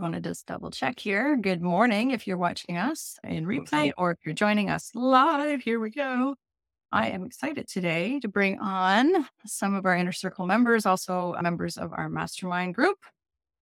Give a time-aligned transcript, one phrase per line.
[0.00, 1.36] going to just double check here.
[1.36, 5.60] Good morning if you're watching us in replay or if you're joining us live.
[5.60, 6.36] Here we go.
[6.90, 11.76] I am excited today to bring on some of our inner circle members, also members
[11.76, 12.96] of our mastermind group.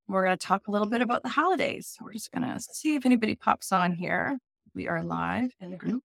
[0.06, 1.96] We're going to talk a little bit about the holidays.
[2.01, 4.39] We're just going to see if anybody pops on here.
[4.75, 6.05] We are live in the group.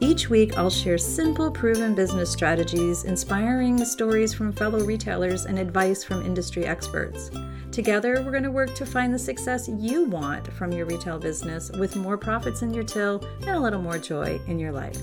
[0.00, 6.04] Each week, I'll share simple, proven business strategies, inspiring stories from fellow retailers, and advice
[6.04, 7.32] from industry experts.
[7.72, 11.70] Together, we're going to work to find the success you want from your retail business
[11.72, 14.98] with more profits in your till and a little more joy in your life.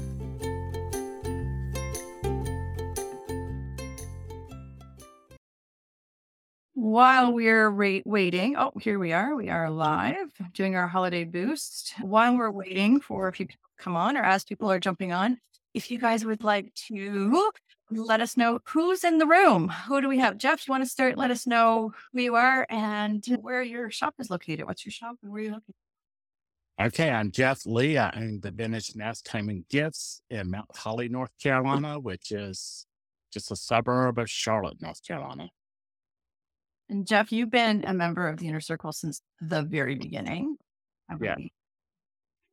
[6.85, 9.35] While we're waiting, oh, here we are.
[9.35, 11.95] We are live doing our holiday boost.
[11.99, 15.11] While we're waiting for a few people to come on or as people are jumping
[15.11, 15.39] on,
[15.73, 17.49] if you guys would like to
[17.89, 19.69] let us know who's in the room.
[19.87, 20.37] Who do we have?
[20.37, 21.17] Jeff, you want to start?
[21.17, 24.67] Let us know who you are and where your shop is located.
[24.67, 25.73] What's your shop and where you located?
[26.79, 27.97] Okay, I'm Jeff Lee.
[27.97, 32.85] I own the Vintage Nest Home and Gifts in Mount Holly, North Carolina, which is
[33.33, 35.49] just a suburb of Charlotte, North Carolina.
[36.89, 40.57] And Jeff, you've been a member of the Inner Circle since the very beginning.
[41.19, 41.35] Yeah.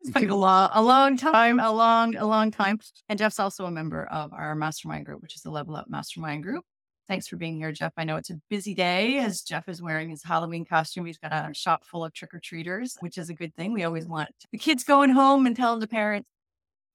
[0.01, 2.81] It's like a long, a long time, a long, a long time.
[3.09, 6.43] And Jeff's also a member of our mastermind group, which is the Level Up Mastermind
[6.43, 6.65] Group.
[7.09, 7.93] Thanks for being here, Jeff.
[7.97, 11.05] I know it's a busy day as Jeff is wearing his Halloween costume.
[11.05, 13.73] He's got a shop full of trick or treaters, which is a good thing.
[13.73, 16.29] We always want the kids going home and telling the parents,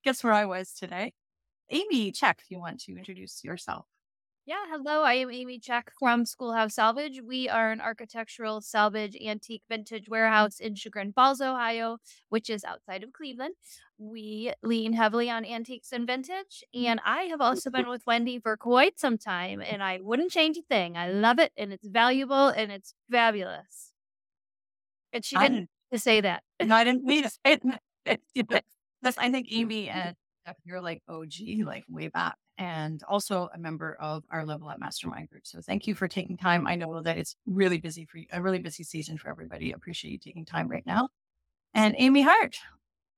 [0.04, 1.14] guess where I was today?
[1.70, 3.86] Amy Cseh if you want to introduce yourself.
[4.48, 5.04] Yeah, hello.
[5.04, 7.20] I am Amy Cseh from Schoolhouse Salvage.
[7.22, 11.98] We are an architectural salvage antique vintage warehouse in Chagrin Falls, Ohio,
[12.30, 13.56] which is outside of Cleveland.
[13.98, 16.64] We lean heavily on antiques and vintage.
[16.74, 20.56] And I have also been with Wendy for quite some time, and I wouldn't change
[20.56, 20.96] a thing.
[20.96, 23.92] I love it, and it's valuable, and it's fabulous.
[25.12, 26.44] And she I didn't say that.
[26.64, 27.60] No, I didn't mean to say
[28.06, 28.22] that.
[29.18, 30.16] I think Amy and
[30.64, 31.34] you're like OG,
[31.66, 35.46] like way back and also a member of our Level Up Mastermind group.
[35.46, 36.68] So thank you for taking time.
[36.68, 39.74] I know that it's really busy for you, a really busy season for everybody.
[39.74, 41.10] I appreciate you taking time right now.
[41.74, 42.58] And Amy Hart,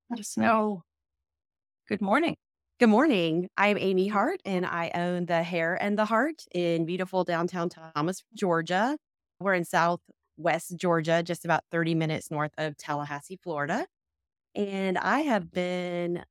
[0.09, 0.83] let us know.
[1.88, 2.35] Good morning.
[2.79, 3.50] Good morning.
[3.57, 8.23] I'm Amy Hart, and I own the Hair and the Heart in beautiful downtown Thomas,
[8.33, 8.97] Georgia.
[9.39, 13.85] We're in southwest Georgia, just about 30 minutes north of Tallahassee, Florida.
[14.56, 16.23] And I have been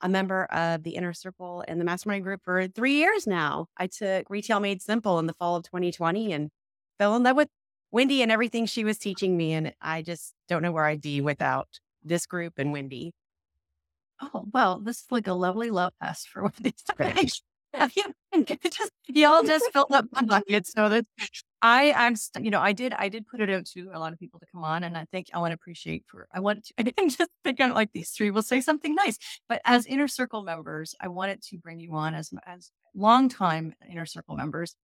[0.00, 3.66] a member of the Inner Circle and the Mastermind Group for three years now.
[3.76, 6.50] I took Retail Made Simple in the fall of 2020 and
[6.98, 7.48] fell in love with
[7.90, 9.52] Wendy and everything she was teaching me.
[9.52, 11.68] And I just don't know where I'd be without
[12.04, 13.12] this group and Wendy.
[14.20, 16.42] Oh, well, this is like a lovely love fest for
[16.98, 17.30] Wendy.
[18.46, 20.66] just, y'all just filled up my bucket.
[20.66, 21.04] So that
[21.62, 24.18] I, I'm, you know, I did, I did put it out to a lot of
[24.18, 26.74] people to come on, and I think I want to appreciate for, I want to,
[26.78, 29.18] I didn't just think on like these three will say something nice,
[29.48, 33.74] but as inner circle members, I wanted to bring you on as as long time
[33.90, 34.74] inner circle members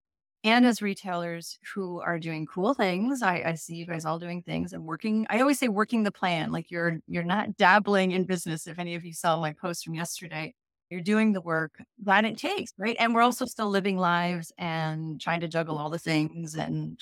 [0.44, 3.22] and as retailers who are doing cool things.
[3.22, 5.26] I, I see you guys all doing things and working.
[5.30, 8.66] I always say working the plan, like you're you're not dabbling in business.
[8.66, 10.54] If any of you saw my post from yesterday,
[10.90, 12.96] you're doing the work that it takes, right?
[12.98, 17.00] And we're also still living lives and trying to juggle all the things and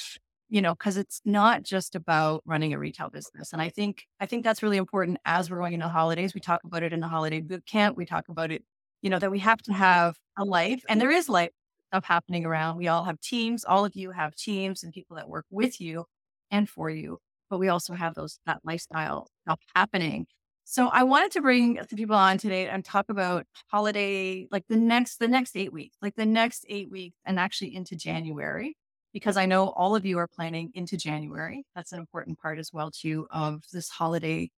[0.48, 3.54] you know, because it's not just about running a retail business.
[3.54, 6.34] And I think I think that's really important as we're going into holidays.
[6.34, 7.97] We talk about it in the holiday boot camp.
[7.97, 8.62] We talk about it,
[9.00, 11.50] you know, that we have to have a life and there is life
[11.88, 12.76] stuff happening around.
[12.76, 16.04] We all have teams, all of you have teams and people that work with you
[16.50, 17.19] and for you.
[17.50, 20.26] But we also have those that lifestyle stuff happening.
[20.72, 24.77] So I wanted to bring some people on today and talk about holiday, like the
[24.78, 28.75] next, the next eight weeks, like the next eight weeks and actually into January,
[29.12, 31.66] because I know all of you are planning into January.
[31.74, 34.51] That's an important part as well, too, of this holiday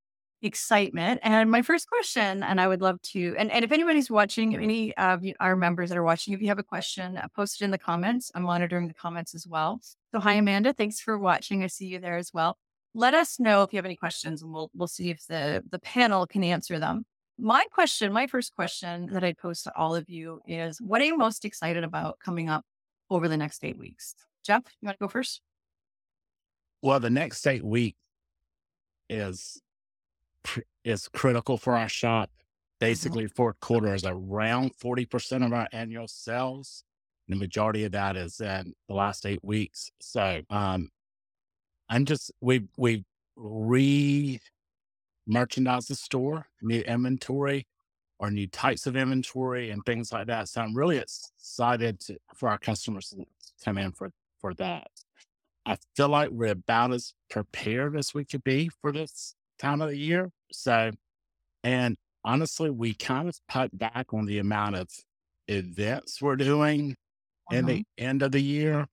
[0.44, 1.20] excitement.
[1.24, 4.96] And my first question, and I would love to, and, and if anybody's watching, any
[4.98, 7.72] of our members that are watching, if you have a question, uh, post it in
[7.72, 8.32] the comments.
[8.36, 9.82] I'm monitoring the comments as well.
[10.12, 10.74] So hi, Amanda.
[10.74, 11.64] Thanks for watching.
[11.64, 12.60] I see you there as well
[12.94, 15.80] let us know if you have any questions and we'll we'll see if the the
[15.80, 17.06] panel can answer them.
[17.38, 21.06] My question, my first question that I'd pose to all of you is what are
[21.06, 22.64] you most excited about coming up
[23.10, 24.16] over the next eight weeks?
[24.46, 25.42] Jeff, you want to go first?
[26.82, 27.98] Well, the next eight weeks
[29.10, 29.62] is
[30.84, 32.30] is critical for our shop.
[32.30, 32.88] Mm-hmm.
[32.88, 33.36] Basically, mm-hmm.
[33.36, 36.84] fourth quarter is around 40% of our annual sales.
[37.30, 39.90] The majority of that is in the last eight weeks.
[40.02, 40.90] So um,
[41.94, 43.06] I'm just we we
[43.36, 44.40] re
[45.28, 47.68] merchandise the store, new inventory
[48.20, 50.50] or new types of inventory and things like that.
[50.50, 53.26] So I'm really excited to, for our customers to
[53.64, 54.12] come in for
[54.42, 54.88] for that.
[55.66, 59.90] I feel like we're about as prepared as we could be for this time of
[59.90, 60.32] the year.
[60.52, 60.92] So,
[61.64, 64.90] and honestly, we kind of cut back on the amount of
[65.48, 66.96] events we're doing
[67.52, 67.84] in the Uh-huh.
[67.98, 68.88] end of the year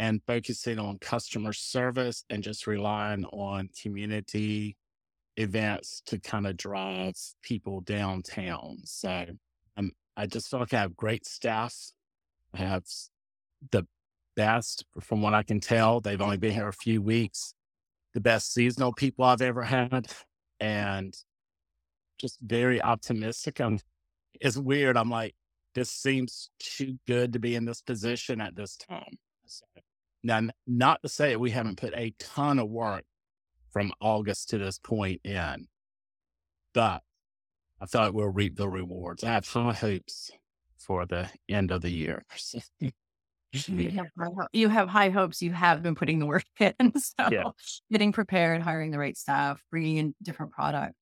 [0.00, 4.74] and focusing on customer service and just relying on community
[5.36, 8.78] events to kind of drive people downtown.
[8.84, 9.26] So
[9.76, 11.74] um, I just feel like I have great staff.
[12.54, 12.84] I have
[13.72, 13.86] the
[14.36, 16.00] best, from what I can tell.
[16.00, 17.52] They've only been here a few weeks.
[18.14, 20.08] The best seasonal people I've ever had,
[20.60, 21.14] and
[22.18, 23.60] just very optimistic.
[23.60, 23.80] I'm,
[24.40, 24.96] it's weird.
[24.96, 25.34] I'm like,
[25.74, 29.18] this seems too good to be in this position at this time.
[29.44, 29.66] So,
[30.22, 33.04] now, not to say we haven't put a ton of work
[33.72, 35.66] from August to this point in,
[36.74, 37.02] but
[37.80, 39.24] I feel like we'll reap the rewards.
[39.24, 40.30] I have high hopes
[40.78, 42.24] for the end of the year.
[43.52, 45.42] You have, high ho- you have high hopes.
[45.42, 46.92] You have been putting the work in.
[46.98, 47.50] So Yeah.
[47.90, 50.94] getting prepared, hiring the right staff, bringing in different product,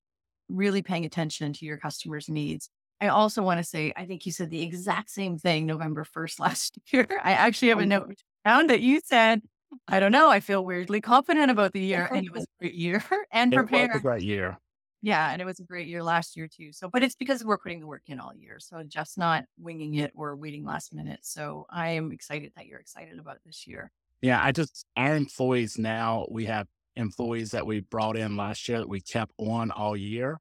[0.47, 2.69] really paying attention to your customers' needs.
[3.01, 6.39] I also want to say, I think you said the exact same thing November 1st
[6.39, 7.07] last year.
[7.23, 7.85] I actually have a oh.
[7.85, 9.41] note down that you said,
[9.87, 12.05] I don't know, I feel weirdly confident about the year.
[12.11, 14.57] And it was a great year and It was a great year.
[15.01, 16.73] Yeah, and it was a great year last year too.
[16.73, 18.59] So, but it's because we're putting the work in all year.
[18.59, 21.19] So just not winging it or waiting last minute.
[21.23, 23.91] So I am excited that you're excited about this year.
[24.21, 28.79] Yeah, I just our employees now we have employees that we brought in last year
[28.79, 30.37] that we kept on all year,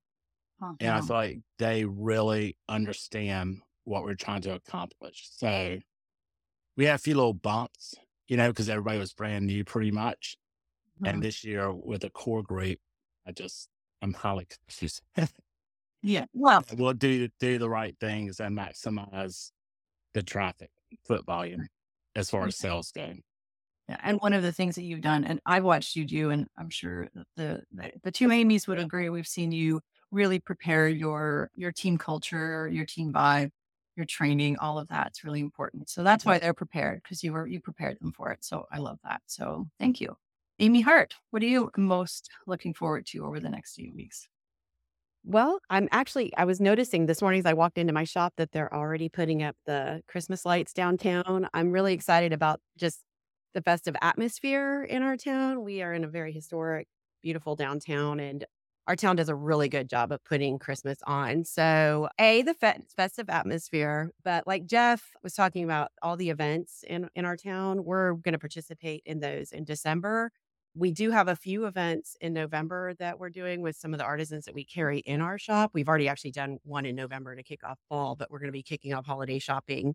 [0.81, 5.29] and I feel like they really understand what we're trying to accomplish.
[5.31, 5.79] So
[6.79, 7.97] we had a few little bumps,
[8.29, 10.39] you know, because everybody was brand new pretty much.
[11.03, 11.13] Uh-huh.
[11.13, 12.79] And this year with the core group,
[13.27, 13.69] I just
[14.01, 15.03] I'm highly confused.
[16.01, 16.27] Yeah.
[16.33, 19.51] Well, we'll do do the right things and maximize
[20.15, 20.71] the traffic
[21.05, 21.67] foot volume
[22.15, 23.15] as far as sales go.
[23.89, 23.97] yeah.
[24.05, 26.71] And one of the things that you've done, and I've watched you do, and I'm
[26.71, 29.09] sure the the, the two Amy's would agree.
[29.09, 29.81] We've seen you
[30.13, 33.51] really prepare your your team culture, your team vibe,
[33.99, 35.91] your training, all of that's really important.
[35.91, 38.43] So that's why they're prepared because you were you prepared them for it.
[38.43, 39.21] So I love that.
[39.27, 40.17] So thank you.
[40.61, 44.29] Amy Hart, what are you most looking forward to over the next few weeks?
[45.25, 48.51] Well, I'm actually, I was noticing this morning as I walked into my shop that
[48.53, 51.49] they're already putting up the Christmas lights downtown.
[51.53, 53.01] I'm really excited about just
[53.53, 55.63] the festive atmosphere in our town.
[55.63, 56.89] We are in a very historic,
[57.23, 58.45] beautiful downtown, and
[58.89, 61.45] our town does a really good job of putting Christmas on.
[61.45, 66.85] So, A, the fe- festive atmosphere, but like Jeff was talking about all the events
[66.89, 70.33] in, in our town, we're going to participate in those in December.
[70.75, 74.05] We do have a few events in November that we're doing with some of the
[74.05, 75.73] artisans that we carry in our shop.
[75.75, 78.53] We've already actually done one in November to kick off fall, but we're going to
[78.53, 79.95] be kicking off holiday shopping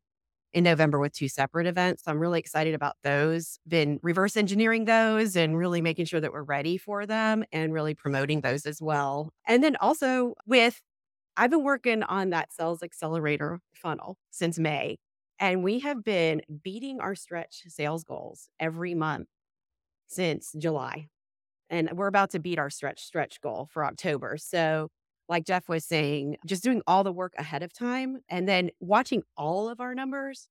[0.54, 2.04] in November with two separate events.
[2.04, 3.60] So I'm really excited about those.
[3.68, 7.96] Been reverse engineering those and really making sure that we're ready for them and really
[7.96, 9.32] promoting those as well.
[9.48, 10.82] And then also with
[11.36, 14.98] I've been working on that sales accelerator funnel since May,
[15.40, 19.28] and we have been beating our stretch sales goals every month
[20.08, 21.08] since July.
[21.70, 24.38] And we're about to beat our stretch stretch goal for October.
[24.38, 24.90] So,
[25.28, 29.24] like Jeff was saying, just doing all the work ahead of time and then watching
[29.38, 30.48] all of our numbers,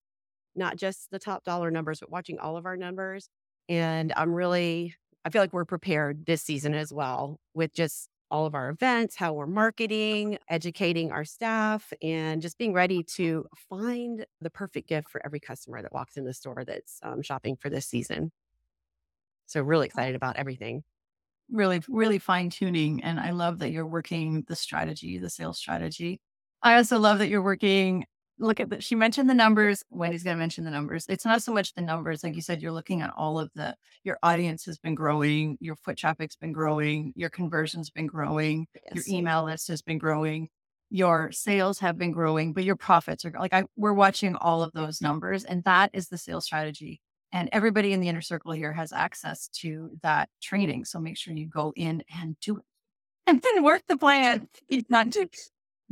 [0.54, 3.28] not just the top dollar numbers, but watching all of our numbers.
[3.68, 4.94] And I'm really,
[5.24, 9.14] I feel like we're prepared this season as well with just all of our events,
[9.14, 15.10] how we're marketing, educating our staff, and just being ready to find the perfect gift
[15.10, 18.32] for every customer that walks in the store that's um, shopping for this season.
[19.46, 20.82] So, really excited about everything.
[21.50, 23.02] Really, really fine tuning.
[23.04, 26.18] And I love that you're working the strategy, the sales strategy.
[26.62, 28.06] I also love that you're working.
[28.42, 28.82] Look at that.
[28.82, 29.84] She mentioned the numbers.
[29.90, 31.06] Wendy's going to mention the numbers.
[31.08, 32.24] It's not so much the numbers.
[32.24, 35.76] Like you said, you're looking at all of the, your audience has been growing, your
[35.76, 40.48] foot traffic's been growing, your conversion's been growing, your email list has been growing,
[40.90, 44.72] your sales have been growing, but your profits are like, I, we're watching all of
[44.72, 45.44] those numbers.
[45.44, 47.00] And that is the sales strategy.
[47.32, 50.84] And everybody in the inner circle here has access to that training.
[50.84, 52.64] So make sure you go in and do it
[53.26, 54.48] and then work the plan.
[54.88, 55.28] Not too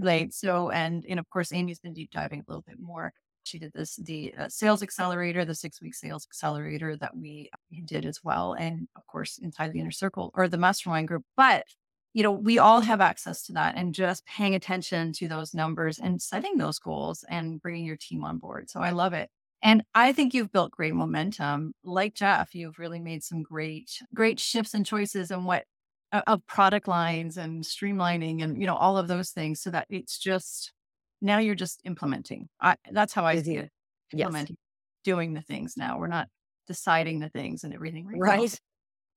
[0.02, 0.34] late.
[0.34, 3.12] So, and, and of course, Amy's been deep diving a little bit more.
[3.44, 7.80] She did this, the uh, sales accelerator, the six week sales accelerator that we uh,
[7.86, 8.52] did as well.
[8.52, 11.24] And of course, inside the inner circle or the mastermind group.
[11.36, 11.64] But,
[12.12, 15.98] you know, we all have access to that and just paying attention to those numbers
[15.98, 18.68] and setting those goals and bringing your team on board.
[18.68, 19.30] So I love it.
[19.62, 21.74] And I think you've built great momentum.
[21.84, 25.64] Like Jeff, you've really made some great, great shifts and choices in what
[26.12, 30.18] of product lines and streamlining and you know all of those things so that it's
[30.18, 30.72] just
[31.20, 32.48] now you're just implementing.
[32.60, 33.70] I, that's how I see it.
[34.12, 35.04] Implementing, yes.
[35.04, 35.98] doing the things now.
[35.98, 36.28] We're not
[36.66, 38.06] deciding the things and everything.
[38.06, 38.38] Right.
[38.40, 38.60] right.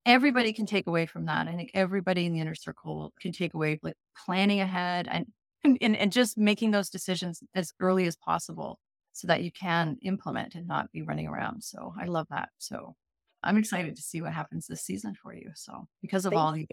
[0.06, 1.48] Everybody can take away from that.
[1.48, 3.96] I think everybody in the inner circle can take away like
[4.26, 5.28] planning ahead and
[5.64, 8.80] and, and just making those decisions as early as possible
[9.14, 11.64] so that you can implement and not be running around.
[11.64, 12.50] So I love that.
[12.58, 12.96] So
[13.44, 15.52] I'm excited to see what happens this season for you.
[15.56, 16.68] So because of Thank all you.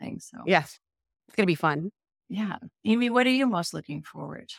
[0.00, 0.28] things.
[0.30, 0.78] So yes,
[1.28, 1.90] it's gonna be fun.
[2.28, 2.56] Yeah.
[2.84, 4.50] Amy, what are you most looking forward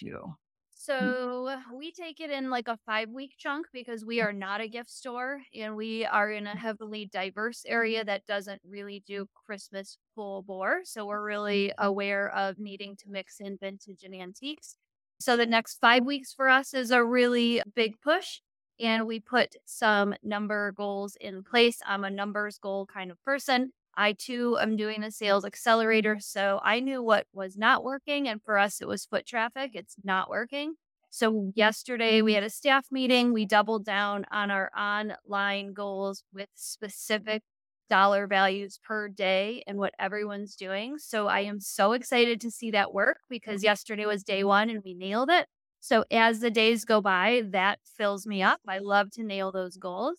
[0.00, 0.04] to?
[0.04, 0.34] Mm.
[0.74, 4.26] So we take it in like a five week chunk because we mm.
[4.26, 6.58] are not a gift store and we are in a mm.
[6.58, 10.80] heavily diverse area that doesn't really do Christmas full bore.
[10.84, 11.86] So we're really mm-hmm.
[11.86, 14.76] aware of needing to mix in vintage and antiques.
[15.20, 18.40] So the next five weeks for us is a really big push.
[18.80, 21.80] And we put some number goals in place.
[21.86, 23.72] I'm a numbers goal kind of person.
[23.96, 26.18] I too am doing a sales accelerator.
[26.20, 28.28] So I knew what was not working.
[28.28, 29.72] And for us, it was foot traffic.
[29.74, 30.74] It's not working.
[31.10, 32.42] So yesterday we mm-hmm.
[32.42, 33.32] had a staff meeting.
[33.32, 37.44] We doubled down on our online goals with specific
[37.88, 40.98] dollar values per day and what everyone's doing.
[40.98, 44.82] So I am so excited to see that work because yesterday was day one and
[44.84, 45.46] we nailed it.
[45.84, 48.58] So as the days go by, that fills me up.
[48.66, 50.16] I love to nail those goals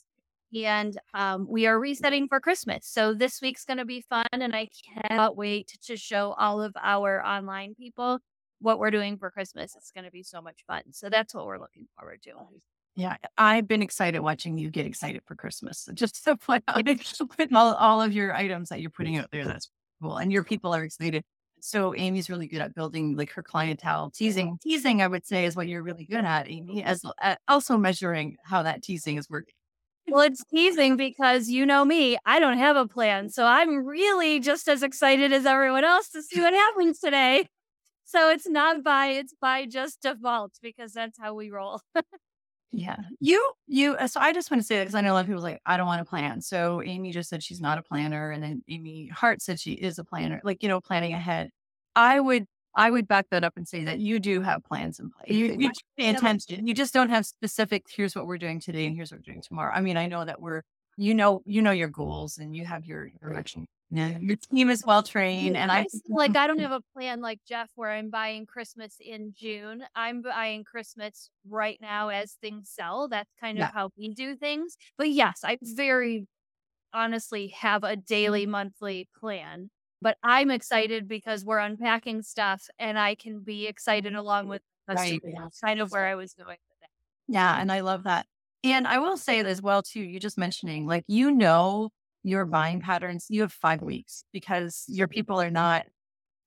[0.54, 2.86] and um, we are resetting for Christmas.
[2.88, 6.74] So this week's going to be fun, and I cannot wait to show all of
[6.80, 8.20] our online people
[8.60, 9.76] what we're doing for Christmas.
[9.76, 10.84] It's going to be so much fun.
[10.92, 12.34] So that's what we're looking forward to.
[12.96, 15.90] Yeah, I've been excited watching you get excited for Christmas.
[15.94, 16.88] Just to put out
[17.54, 19.46] all, all of your items that you're putting out there.
[19.46, 19.70] That's
[20.02, 21.24] cool, and your people are excited.
[21.66, 24.12] So Amy's really good at building like her clientele.
[24.12, 26.84] Teasing, teasing, I would say, is what you're really good at, Amy.
[26.84, 29.56] As uh, also measuring how that teasing is working.
[30.08, 33.30] Well, it's teasing because you know me, I don't have a plan.
[33.30, 37.48] So I'm really just as excited as everyone else to see what happens today.
[38.04, 41.82] So it's not by, it's by just default because that's how we roll.
[42.72, 42.98] yeah.
[43.20, 45.22] You, you, uh, so I just want to say that because I know a lot
[45.22, 46.42] of people like, I don't want to plan.
[46.42, 48.32] So Amy just said she's not a planner.
[48.32, 51.50] And then Amy Hart said she is a planner, like, you know, planning ahead.
[51.96, 52.46] I would
[52.76, 55.32] I would back that up and say that you do have plans in place.
[55.32, 56.68] You, you pay attention.
[56.68, 57.86] You just don't have specific.
[57.90, 59.74] Here's what we're doing today, and here's what we're doing tomorrow.
[59.74, 60.62] I mean, I know that we're,
[60.98, 63.66] you know, you know your goals, and you have your direction.
[63.92, 66.36] Yeah, your team is well trained, and I like.
[66.36, 69.84] I don't have a plan like Jeff, where I'm buying Christmas in June.
[69.96, 73.08] I'm buying Christmas right now as things sell.
[73.08, 73.72] That's kind of yeah.
[73.72, 74.76] how we do things.
[74.98, 76.28] But yes, I very
[76.94, 78.52] honestly have a daily, mm-hmm.
[78.52, 79.70] monthly plan
[80.06, 85.20] but I'm excited because we're unpacking stuff and I can be excited along with right.
[85.24, 86.58] That's kind of where I was going.
[87.28, 87.60] Yeah.
[87.60, 88.28] And I love that.
[88.64, 91.90] And I will say as well, too, you just mentioning like, you know,
[92.26, 95.86] your buying patterns, you have five weeks because your people are not,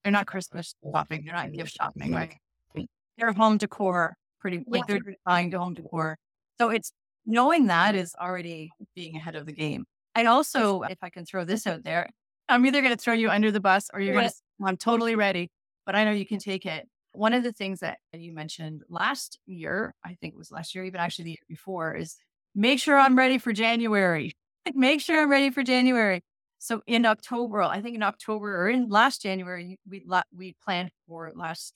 [0.02, 1.22] they're not Christmas shopping.
[1.24, 2.36] They're not gift shopping, right?
[3.16, 6.18] They're home decor pretty, like they're buying to home decor.
[6.60, 6.90] So it's
[7.24, 9.84] knowing that is already being ahead of the game.
[10.16, 12.10] I also, if I can throw this out there,
[12.48, 15.14] I'm either going to throw you under the bus or you're going to, I'm totally
[15.14, 15.48] ready,
[15.86, 16.88] but I know you can take it.
[17.12, 20.84] One of the things that you mentioned last year, I think it was last year,
[20.84, 22.16] even actually the year before, is
[22.54, 24.32] make sure I'm ready for January.
[24.74, 26.22] Make sure I'm ready for January.
[26.58, 31.32] So in October, I think in October or in last January, we we planned for
[31.34, 31.72] last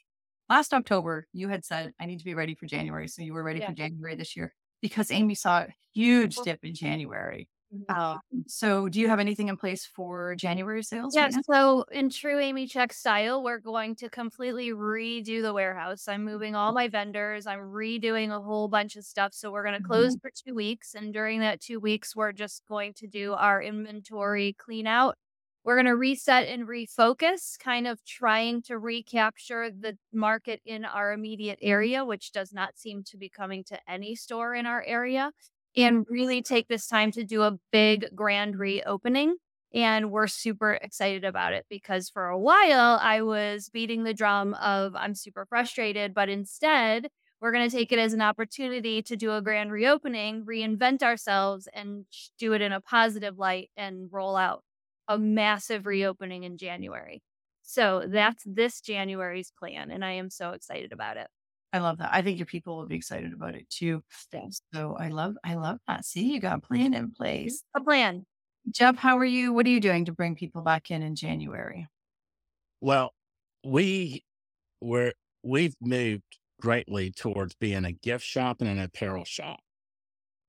[0.48, 1.26] last October.
[1.32, 3.68] You had said I need to be ready for January, so you were ready yeah.
[3.68, 7.48] for January this year because Amy saw a huge dip in January.
[7.74, 8.00] Mm-hmm.
[8.00, 11.14] Um, so, do you have anything in place for January sales?
[11.14, 11.24] Yeah.
[11.24, 16.06] Right so, in true Amy Cseh style, we're going to completely redo the warehouse.
[16.06, 17.46] I'm moving all my vendors.
[17.46, 19.32] I'm redoing a whole bunch of stuff.
[19.32, 20.20] So, we're going to close mm-hmm.
[20.20, 20.94] for two weeks.
[20.94, 25.16] And during that two weeks, we're just going to do our inventory clean out.
[25.64, 31.12] We're going to reset and refocus, kind of trying to recapture the market in our
[31.12, 35.30] immediate area, which does not seem to be coming to any store in our area
[35.76, 39.36] and really take this time to do a big grand reopening.
[39.74, 44.54] And we're super excited about it because for a while I was beating the drum
[44.54, 47.08] of I'm super frustrated, but instead
[47.40, 51.68] we're going to take it as an opportunity to do a grand reopening, reinvent ourselves,
[51.72, 52.04] and
[52.38, 54.62] do it in a positive light and roll out
[55.08, 57.20] a massive reopening in January.
[57.62, 59.90] So that's this January's plan.
[59.90, 61.26] And I am so excited about it.
[61.72, 62.10] I love that.
[62.12, 64.02] I think your people will be excited about it too.
[64.74, 66.04] So I love, I love that.
[66.04, 67.62] See, you got a plan in place.
[67.74, 68.26] A plan.
[68.70, 69.52] Jeff, how are you?
[69.52, 71.88] What are you doing to bring people back in in January?
[72.80, 73.12] Well,
[73.64, 74.24] we
[74.80, 75.12] were
[75.42, 76.22] we've moved
[76.60, 79.60] greatly towards being a gift shop and an apparel shop.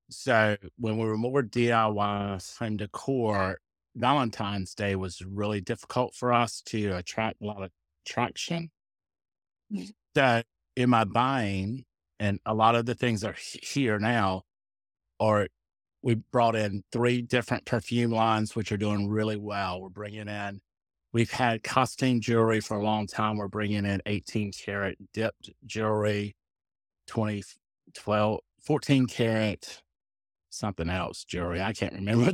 [0.10, 3.58] So when we were more DIY home decor,
[3.96, 7.72] Valentine's Day was really difficult for us to attract a lot of
[8.06, 8.70] traction.
[9.72, 9.92] Mm.
[10.16, 10.44] So
[10.76, 11.86] in my buying,
[12.20, 14.44] and a lot of the things are here now,
[15.20, 15.48] are
[16.04, 19.82] we brought in three different perfume lines, which are doing really well.
[19.82, 20.60] We're bringing in,
[21.14, 23.38] we've had costume jewelry for a long time.
[23.38, 26.36] We're bringing in 18 karat dipped jewelry,
[27.08, 27.44] 20,
[27.94, 29.82] 12, 14 karat,
[30.50, 31.62] something else jewelry.
[31.62, 32.34] I can't remember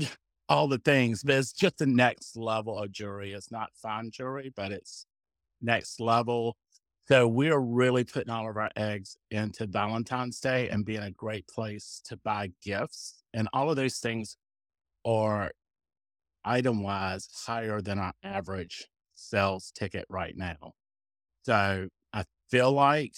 [0.49, 3.33] all the things, but it's just the next level of jewelry.
[3.33, 5.05] It's not fine jewelry, but it's
[5.61, 6.57] next level.
[7.09, 11.47] So we're really putting all of our eggs into Valentine's Day and being a great
[11.47, 13.23] place to buy gifts.
[13.33, 14.37] And all of those things
[15.03, 15.51] are
[16.45, 20.73] item wise higher than our average sales ticket right now.
[21.41, 23.15] So I feel like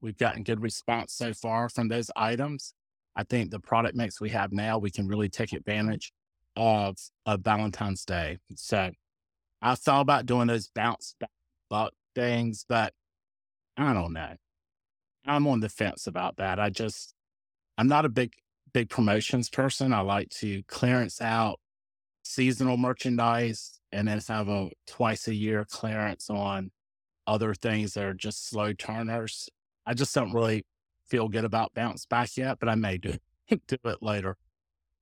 [0.00, 2.72] we've gotten good response so far from those items.
[3.14, 6.14] I think the product mix we have now, we can really take advantage
[6.56, 8.38] of, of Valentine's Day.
[8.54, 8.90] So
[9.60, 11.28] I thought about doing those bounce back
[11.68, 12.94] buck things, but
[13.78, 14.34] I don't know.
[15.24, 16.58] I'm on the fence about that.
[16.58, 17.14] I just,
[17.76, 18.32] I'm not a big,
[18.72, 19.92] big promotions person.
[19.92, 21.60] I like to clearance out
[22.24, 26.70] seasonal merchandise and then have a twice a year clearance on
[27.26, 29.48] other things that are just slow turners.
[29.86, 30.66] I just don't really
[31.06, 33.14] feel good about bounce back yet, but I may do,
[33.48, 34.36] do it later.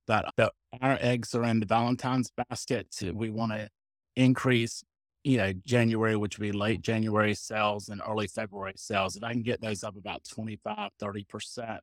[0.05, 2.87] But the, our eggs are in the Valentine's basket.
[3.13, 3.69] We want to
[4.15, 4.83] increase
[5.23, 9.15] you know, January, which would be late January sales and early February sales.
[9.15, 11.79] If I can get those up about 25, 30%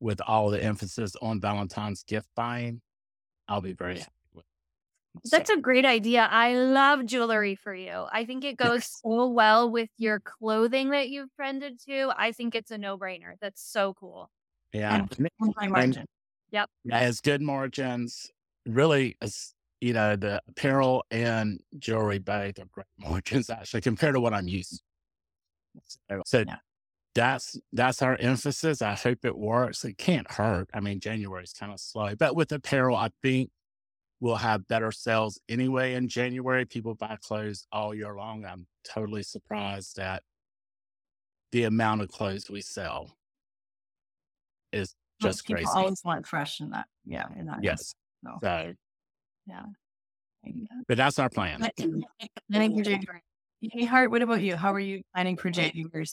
[0.00, 2.80] with all the emphasis on Valentine's gift buying,
[3.48, 5.30] I'll be very happy with it.
[5.30, 6.26] That's So, a great idea.
[6.30, 8.06] I love jewelry for you.
[8.10, 12.12] I think it goes so well with your clothing that you've trended to.
[12.16, 13.34] I think it's a no brainer.
[13.40, 14.30] That's so cool.
[14.72, 15.06] yeah.
[15.18, 16.06] And And, and.
[16.50, 16.70] Yep.
[16.84, 18.30] it has good margins.
[18.66, 19.53] Really, as
[19.84, 24.48] you know, the apparel and jewelry both are great margins actually compared to what I'm
[24.48, 24.82] used
[26.08, 26.22] to.
[26.24, 26.56] So, Yeah.
[27.14, 28.80] that's that's our emphasis.
[28.80, 29.84] I hope it works.
[29.84, 30.70] It can't hurt.
[30.72, 33.50] I mean, January is kind of slow, but with apparel, I think
[34.20, 36.64] we'll have better sales anyway in January.
[36.64, 38.46] People buy clothes all year long.
[38.46, 40.22] I'm totally surprised at
[41.52, 43.18] the amount of clothes we sell.
[44.72, 45.78] Is Well, just people crazy.
[45.78, 46.86] always want fresh in that.
[47.04, 47.26] Yeah.
[47.36, 47.62] In that.
[47.62, 47.94] Yes.
[48.24, 48.74] So, So,
[49.46, 49.62] yeah.
[50.44, 50.84] I mm, get that.
[50.88, 51.60] but that's our plan.
[51.60, 51.74] But
[52.50, 53.22] planning for January.
[53.60, 54.56] Hey, Hart, what about you?
[54.56, 56.04] How are you planning for January?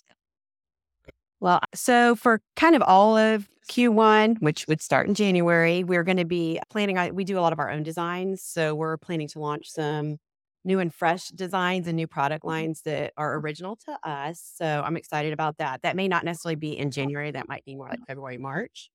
[1.41, 6.17] Well, so for kind of all of Q1, which would start in January, we're going
[6.17, 8.41] to be planning on, we do a lot of our own designs.
[8.43, 10.17] So we're planning to launch some
[10.63, 14.51] new and fresh designs and new product lines that are original to us.
[14.55, 15.81] So I'm excited about that.
[15.81, 18.91] That may not necessarily be in January, that might be more like February, March.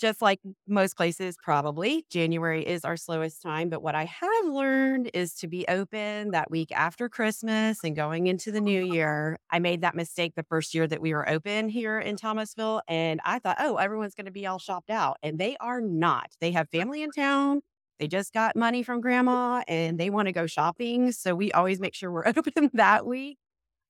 [0.00, 0.10] Q1.
[0.10, 3.68] Just like most places, probably January is our slowest time.
[3.68, 8.26] But what I have learned is to be open that week after Christmas and going
[8.26, 8.92] into the new oh.
[8.94, 9.38] year.
[9.50, 12.82] I made that mistake the first year that we were open here in Thomasville.
[12.88, 15.18] And I thought, oh, everyone's going to be all shopped out.
[15.22, 16.30] And they are not.
[16.40, 17.60] They have family in town.
[17.98, 21.12] They just got money from grandma and they want to go shopping.
[21.12, 23.38] So we always make sure we're open that week.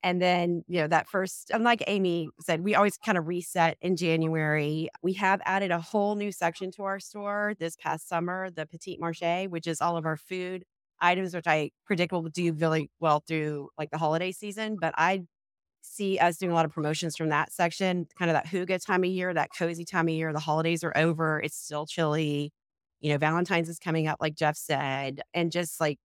[0.02, 3.76] And then, you know, that first, and like Amy said, we always kind of reset
[3.82, 4.88] in January.
[5.02, 9.00] We have added a whole new section to our store this past summer, the Petite
[9.00, 10.64] Marché, which is all of our food
[11.00, 14.76] items, which I predict will do really well through like the holiday season.
[14.80, 15.22] But I
[15.82, 19.04] see us doing a lot of promotions from that section, kind of that hygge time
[19.04, 20.32] of year, that cozy time of year.
[20.32, 21.40] The holidays are over.
[21.40, 22.52] It's still chilly.
[23.00, 25.98] You know, Valentine's is coming up, like Jeff said, and just like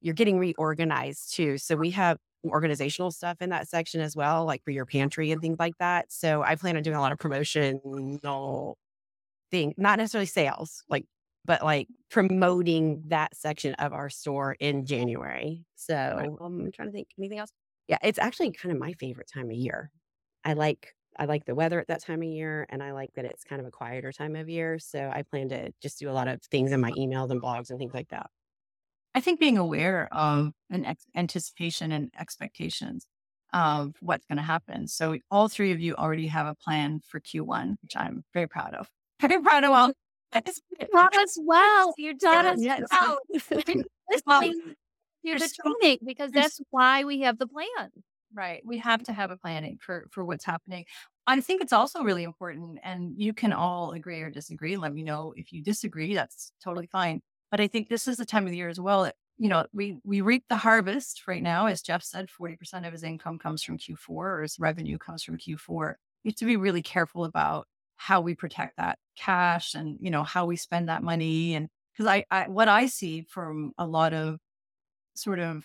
[0.00, 1.58] you're getting reorganized too.
[1.58, 5.40] So we have organizational stuff in that section as well, like for your pantry and
[5.40, 6.12] things like that.
[6.12, 8.78] So I plan on doing a lot of promotional
[9.50, 11.06] thing, not necessarily sales, like,
[11.44, 15.64] but like promoting that section of our store in January.
[15.76, 17.50] So um, I'm trying to think anything else.
[17.88, 19.90] Yeah, it's actually kind of my favorite time of year.
[20.44, 23.24] I like I like the weather at that time of year, and I like that
[23.24, 24.78] it's kind of a quieter time of year.
[24.78, 27.70] So I plan to just do a lot of things in my emails and blogs
[27.70, 28.30] and things like that.
[29.14, 33.06] I think being aware of an ex- anticipation and expectations
[33.52, 34.86] of what's going to happen.
[34.86, 38.74] So all three of you already have a plan for Q1, which I'm very proud
[38.74, 38.88] of.
[39.20, 39.92] Very proud of all.
[40.92, 41.92] Taught us well.
[41.98, 42.82] You taught us Yes.
[42.92, 43.18] well.
[45.26, 45.48] To the
[45.82, 47.90] training because that's why we have the plan.
[48.32, 48.62] Right.
[48.64, 50.84] We have to have a planning for for what's happening.
[51.26, 54.76] I think it's also really important, and you can all agree or disagree.
[54.76, 56.14] Let me know if you disagree.
[56.14, 57.20] That's totally fine.
[57.50, 59.64] But I think this is the time of the year as well that you know,
[59.72, 61.66] we we reap the harvest right now.
[61.66, 65.38] As Jeff said, 40% of his income comes from Q4 or his revenue comes from
[65.38, 65.94] Q4.
[66.24, 70.24] We have to be really careful about how we protect that cash and, you know,
[70.24, 71.54] how we spend that money.
[71.54, 74.38] And because I, I what I see from a lot of
[75.14, 75.64] sort of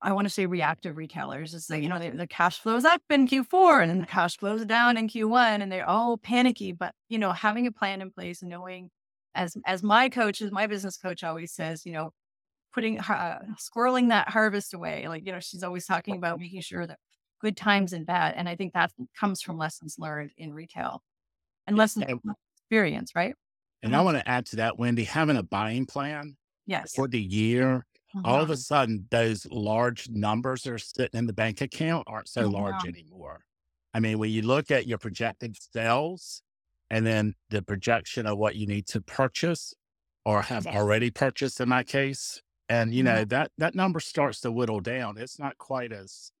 [0.00, 3.02] I want to say reactive retailers is that, you know, the, the cash flows up
[3.10, 6.72] in Q4 and then the cash flows down in Q1 and they're all panicky.
[6.72, 8.90] But, you know, having a plan in place and knowing
[9.38, 12.12] as, as my coach, as my business coach always says, you know,
[12.74, 15.08] putting, uh, squirreling that harvest away.
[15.08, 17.00] Like, you know, she's always talking about making sure that
[17.40, 18.34] good times and bad.
[18.36, 21.02] And I think that comes from lessons learned in retail
[21.66, 22.20] and lessons And,
[22.58, 23.34] experience, right?
[23.82, 26.94] and I want to add to that, Wendy, having a buying plan Yes.
[26.94, 27.84] for the year
[28.24, 32.28] all of a sudden those large numbers that are sitting in the bank account aren't
[32.28, 32.84] so Oh, large wow.
[32.84, 33.44] anymore.
[33.94, 36.42] I mean, when you look at your projected sales
[36.90, 39.74] and then the projection of what you need to purchase
[40.24, 43.04] or have already purchased in my case, and you Mhm.
[43.04, 45.18] know, that that number starts to whittle down.
[45.18, 46.32] It's not quite as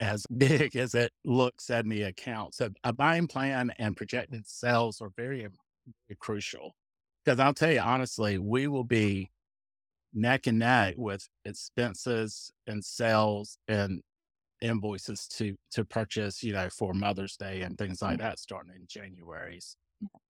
[0.00, 2.54] as big as it looks in the account.
[2.54, 6.72] So a buying plan and projected sales are very, very crucial.
[7.24, 9.30] Because I'll tell you honestly, we will be
[10.14, 14.02] neck and neck with expenses and sales and
[14.60, 18.22] invoices to to purchase, you know, for Mother's Day and things like mm.
[18.22, 19.60] that starting in January.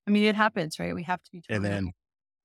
[0.07, 0.95] I mean, it happens, right?
[0.95, 1.93] We have to be And then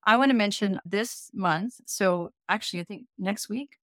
[0.05, 1.75] I want to mention this month.
[1.85, 3.77] So actually, I think next week,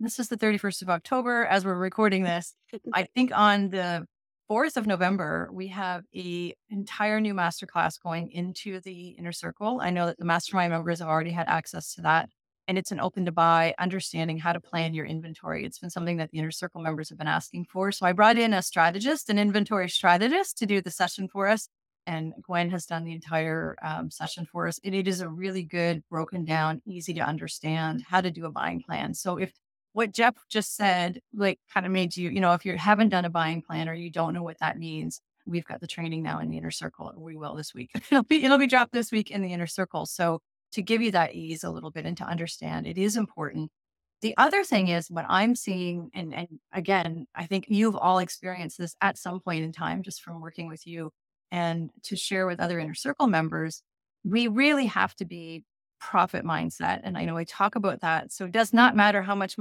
[0.00, 2.54] this is the 31st of October as we're recording this.
[2.92, 4.06] I think on the
[4.50, 9.80] 4th of November, we have a entire new masterclass going into the inner circle.
[9.80, 12.28] I know that the mastermind members have already had access to that.
[12.66, 15.64] And it's an open to buy, understanding how to plan your inventory.
[15.64, 17.92] It's been something that the inner circle members have been asking for.
[17.92, 21.68] So I brought in a strategist, an inventory strategist to do the session for us
[22.06, 24.78] and Gwen has done the entire um, session for us.
[24.84, 28.50] And it is a really good, broken down, easy to understand how to do a
[28.50, 29.14] buying plan.
[29.14, 29.52] So if
[29.92, 33.24] what Jeff just said, like, kind of made you, you know, if you haven't done
[33.24, 36.40] a buying plan or you don't know what that means, we've got the training now
[36.40, 37.12] in the inner circle.
[37.16, 37.90] We will this week.
[38.10, 40.06] it'll be it'll be dropped this week in the inner circle.
[40.06, 40.40] So
[40.74, 43.70] to give you that ease a little bit and to understand, it is important.
[44.22, 48.78] The other thing is what I'm seeing, and and again, I think you've all experienced
[48.78, 51.10] this at some point in time, just from working with you
[51.54, 53.82] and to share with other inner circle members,
[54.24, 55.64] we really have to be
[56.00, 57.00] profit mindset.
[57.04, 58.32] And I know I talk about that.
[58.32, 59.56] So it does not matter how much,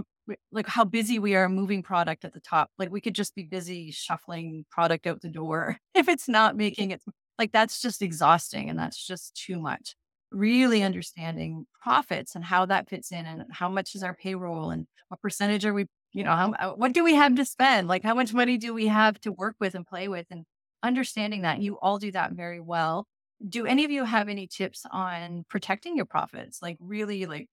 [0.52, 2.72] like how busy we are moving product at the top.
[2.80, 5.78] Like we could just be busy shuffling product out the door.
[5.94, 7.02] If it's not making it,
[7.38, 9.96] like that's just exhausting and that's just too much.
[10.34, 14.88] Really understanding profits and how that fits in and how much is our payroll and
[15.10, 17.88] what percentage are we, you know, how, uh, what do we have to spend?
[17.88, 20.26] Like how much money do we have to work with and play with?
[20.32, 20.46] And
[20.82, 23.08] understanding that you all do that very well.
[23.48, 26.62] Do any of you have any tips on protecting your profits?
[26.62, 27.48] Like really like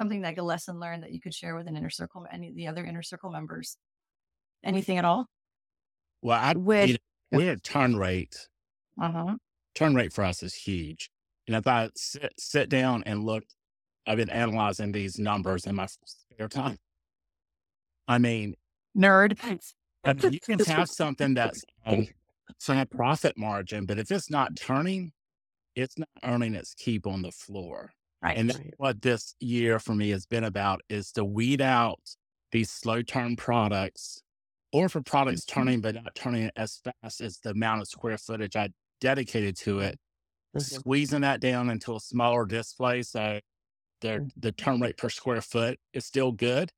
[0.00, 2.56] something like a lesson learned that you could share with an inner circle, any of
[2.56, 3.76] the other inner circle members?
[4.64, 5.26] Anything at all?
[6.22, 6.96] well, I With- you
[7.30, 8.48] know, we had turn rate.
[9.00, 9.36] Uh-huh.
[9.74, 11.10] Turn rate for us is huge.
[11.46, 13.44] And if I sit sit down and look,
[14.06, 16.78] I've been analyzing these numbers in my spare time.
[18.08, 18.54] I mean,
[18.96, 19.38] Nerd.
[20.04, 22.06] I mean, you can have something that's um,
[22.58, 25.12] some profit margin, but if it's not turning,
[25.74, 27.92] it's not earning its keep on the floor.
[28.22, 28.36] Right.
[28.36, 32.00] And that's what this year for me has been about is to weed out
[32.50, 34.22] these slow turn products
[34.72, 35.48] or for products Mhm.
[35.48, 39.80] turning but not turning as fast as the amount of square footage I dedicated to
[39.80, 39.98] it.
[40.56, 40.76] Mm-hmm.
[40.80, 43.40] squeezing that down into a smaller display so
[44.00, 44.30] the mm.
[44.36, 46.70] the turn rate per square foot is still good,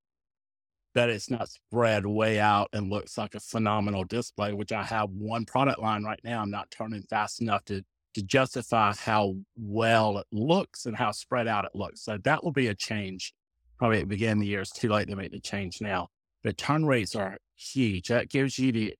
[0.94, 5.10] but it's not spread way out and looks like a phenomenal display, which I have
[5.10, 6.42] one product line right now.
[6.42, 7.82] I'm not turning fast enough to
[8.14, 12.02] to justify how well it looks and how spread out it looks.
[12.02, 13.34] So that will be a change.
[13.78, 14.60] Probably at the beginning of the year.
[14.60, 16.08] It's too late to make the change now.
[16.42, 18.08] But turn rates are huge.
[18.08, 18.94] That gives you the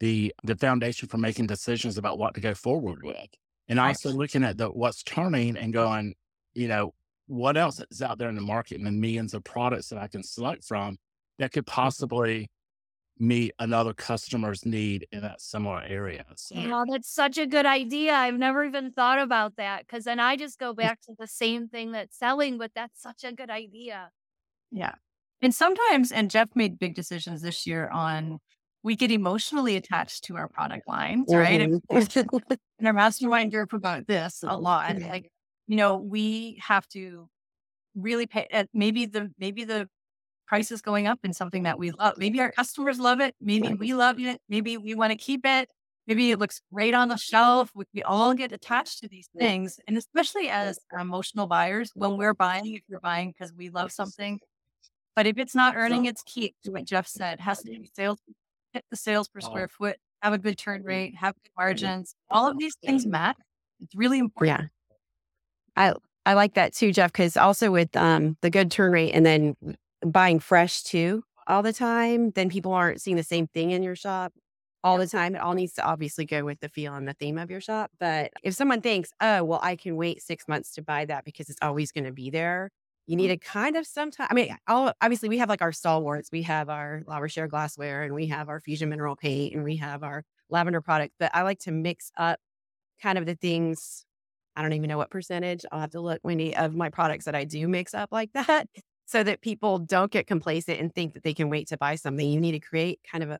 [0.00, 3.28] the the foundation for making decisions about what to go forward with.
[3.70, 3.88] And Right.
[3.88, 6.14] also looking at the what's turning and going,
[6.54, 6.92] you know,
[7.28, 10.08] what else is out there in the market and the millions of products that I
[10.08, 10.98] can select from
[11.38, 11.80] that could mm-hmm.
[11.80, 12.50] possibly
[13.18, 16.24] meet another customer's need in that similar area.
[16.36, 18.14] So Oh, that's such a good idea.
[18.14, 21.68] I've never even thought about that because then I just go back to the same
[21.68, 24.10] thing that's selling, but that's such a good idea.
[24.72, 24.94] Yeah.
[25.42, 28.40] And sometimes, and Jeff made big decisions this year on
[28.82, 31.60] we get emotionally attached to our product lines, right?
[31.60, 32.50] And Mhm.
[32.78, 34.96] in our mastermind group about this a lot.
[34.96, 35.08] Mhm.
[35.08, 35.30] Like,
[35.66, 37.28] you know, we have to
[37.94, 39.88] really pay uh, maybe the maybe the
[40.48, 42.18] price is going up in something that we love.
[42.18, 43.34] Maybe our customers love it.
[43.40, 43.78] Maybe Right.
[43.78, 44.40] we love it.
[44.48, 45.70] Maybe we want to keep it.
[46.06, 47.70] maybe it looks great on the shelf.
[47.74, 49.78] We, we all get attached to these things.
[49.86, 54.40] And especially as emotional buyers, when we're buying, if you're buying because we love something,
[55.16, 58.18] but if it's not earning its keep, what Jeff said, has to be sales,
[58.72, 62.14] hit the sales per square foot, have a good turn rate, have good margins.
[62.30, 63.38] All of these things matter.
[63.80, 64.70] It's really important.
[65.76, 65.92] Yeah.
[65.92, 65.94] I
[66.26, 69.56] I like that too, Jeff, because also with um the good turn rate and then
[70.04, 73.96] buying fresh too all the time, then people aren't seeing the same thing in your
[73.96, 74.32] shop
[74.82, 75.34] all the time.
[75.34, 77.90] It all needs to obviously go with the feel and the theme of your shop.
[77.98, 81.50] But if someone thinks, oh, well, I can wait six months to buy that because
[81.50, 82.70] it's always going to be there,
[83.06, 84.28] you need to kind of sometimes.
[84.30, 86.30] I mean, all, obviously, we have like our stalwarts.
[86.30, 89.76] We have our La Rochère glassware and we have our Fusion mineral paint and we
[89.76, 91.14] have our lavender product.
[91.18, 92.38] But I like to mix up
[93.02, 94.04] kind of the things.
[94.56, 95.64] I don't even know what percentage.
[95.72, 98.68] I'll have to look, Wendy, of my products that I do mix up like that
[99.06, 102.28] so that people don't get complacent and think that they can wait to buy something.
[102.28, 103.38] You need to create kind of a,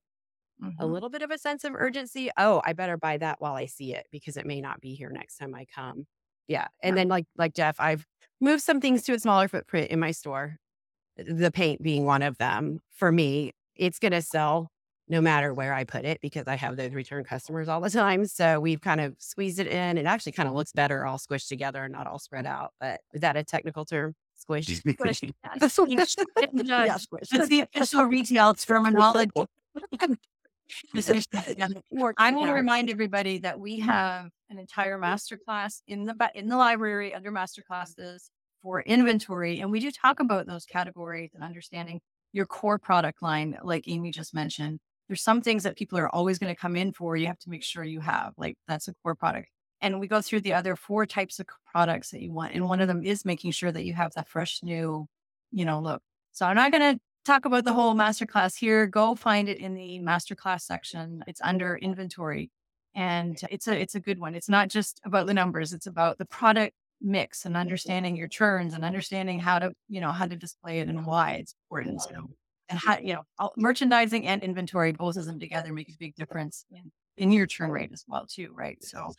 [0.62, 0.82] Mm-hmm.
[0.82, 2.30] a little bit of a sense of urgency.
[2.36, 5.10] Oh, I better buy that while I see it because it may not be here
[5.10, 6.06] next time I come.
[6.50, 6.66] Yeah.
[6.82, 8.04] And then like like Jeff, I've
[8.40, 10.58] moved some things to a smaller footprint in my store.
[11.18, 12.80] Uh, the paint being one of them.
[12.96, 14.68] For me, it's gonna sell
[15.08, 18.26] no matter where I put it because I have those return customers all the time.
[18.26, 19.96] So we've kind of squeezed it in.
[19.96, 22.72] It actually kind of looks better all squished together and not all spread out.
[22.80, 24.16] But is that a technical term?
[24.50, 24.82] Squished.
[25.60, 25.78] That's
[26.64, 27.48] yeah, squished.
[27.48, 29.30] the official retail terminology.
[32.18, 36.56] I want to remind everybody that we have an entire masterclass in the in the
[36.56, 38.30] library under master classes
[38.62, 42.00] for inventory, and we do talk about those categories and understanding
[42.32, 44.78] your core product line, like Amy just mentioned.
[45.08, 47.16] There's some things that people are always going to come in for.
[47.16, 49.48] You have to make sure you have, like that's a core product.
[49.80, 52.80] And we go through the other four types of products that you want, and one
[52.80, 55.06] of them is making sure that you have that fresh, new,
[55.52, 56.02] you know, look.
[56.32, 58.86] So I'm not going to talk about the whole masterclass here.
[58.86, 61.24] Go find it in the masterclass section.
[61.26, 62.50] It's under inventory.
[62.94, 64.34] And it's a it's a good one.
[64.34, 67.60] It's not just about the numbers, it's about the product mix and mm-hmm.
[67.60, 71.32] understanding your churns and understanding how to, you know, how to display it and why
[71.32, 72.02] it's important.
[72.02, 72.30] So,
[72.68, 76.14] and how, you know, all- merchandising and inventory, both of them together make a big
[76.14, 78.82] difference in, in your churn rate as well, too, right?
[78.82, 79.12] So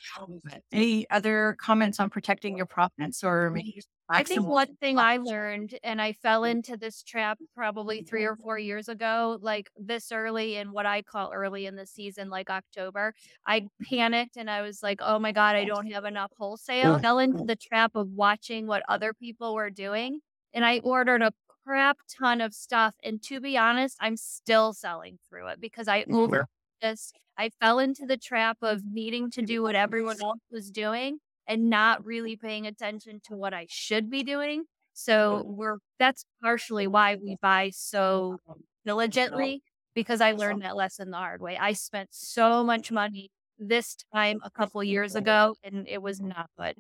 [0.72, 3.56] any other comments on protecting your profits or mm-hmm.
[3.56, 3.82] making
[4.14, 6.58] I think one thing I learned, and I fell mm-hmm.
[6.58, 11.02] into this trap probably three or four years ago, like this early in what I
[11.02, 13.14] call early in the season, like October,
[13.46, 17.00] I panicked and I was like, oh my God, I don't have enough wholesale.
[17.00, 20.20] Fell into the trap of watching what other people were doing.
[20.54, 21.32] And I ordered a
[21.66, 22.94] crap ton of stuff.
[23.04, 26.48] And to be honest, I'm still selling through it because I over
[26.82, 27.12] this.
[27.38, 31.70] I fell into the trap of needing to do what everyone else was doing and
[31.70, 34.66] not really paying attention to what I should be doing.
[34.94, 38.38] So we're that's partially why we buy so
[38.86, 39.62] diligently
[39.94, 41.58] because I learned that lesson the hard way.
[41.58, 46.50] I spent so much money this time a couple years ago and it was not
[46.58, 46.76] good.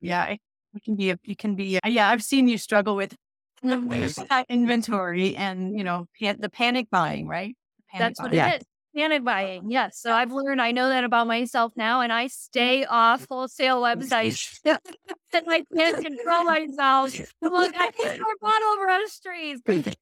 [0.00, 0.24] Yeah.
[0.26, 0.40] It,
[0.84, 2.08] can be, a, it can be, uh, yeah.
[2.08, 3.14] I've seen you struggle with
[4.48, 7.54] inventory and, you know, pan, the panic buying, right?
[7.90, 8.36] Panic That's what buying.
[8.36, 8.54] Yeah.
[8.54, 8.66] it is.
[8.96, 9.70] Panic buying.
[9.70, 10.00] Yes.
[10.00, 14.58] So I've learned I know that about myself now and I stay off wholesale websites.
[14.64, 17.14] that I can't control myself.
[17.42, 19.94] I'm like, I can't more bottle over on the.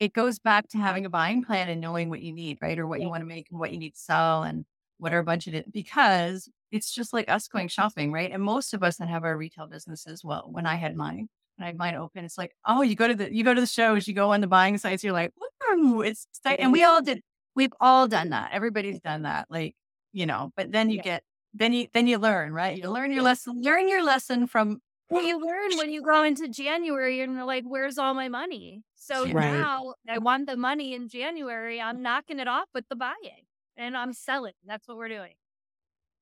[0.00, 2.78] It goes back to having a buying plan and knowing what you need, right?
[2.78, 4.64] Or what you want to make and what you need to sell and
[4.98, 5.64] what our budget is.
[5.70, 8.32] Because it's just like us going shopping, right?
[8.32, 11.28] And most of us that have our retail businesses, well, when I had mine, when
[11.62, 13.66] I had mine open, it's like, oh, you go to the you go to the
[13.66, 15.32] shows, you go on the buying sites, you're like,
[15.70, 16.64] Woo, it's exciting.
[16.64, 17.22] and we all did,
[17.54, 18.50] we've all done that.
[18.52, 19.74] Everybody's done that, like
[20.12, 20.52] you know.
[20.56, 21.02] But then you Yeah.
[21.02, 21.22] get,
[21.54, 22.76] then you then you learn, right?
[22.78, 26.48] You learn your lesson, learn your lesson from Well, you learn when you go into
[26.48, 28.82] January and you're like, where's all my money?
[28.94, 29.34] So Right.
[29.34, 31.80] now I want the money in January.
[31.80, 33.46] I'm knocking it off with the buying
[33.76, 34.52] and I'm selling.
[34.64, 35.34] That's what we're doing.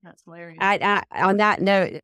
[0.02, 0.58] that's hilarious.
[0.60, 2.00] I, I, on that note,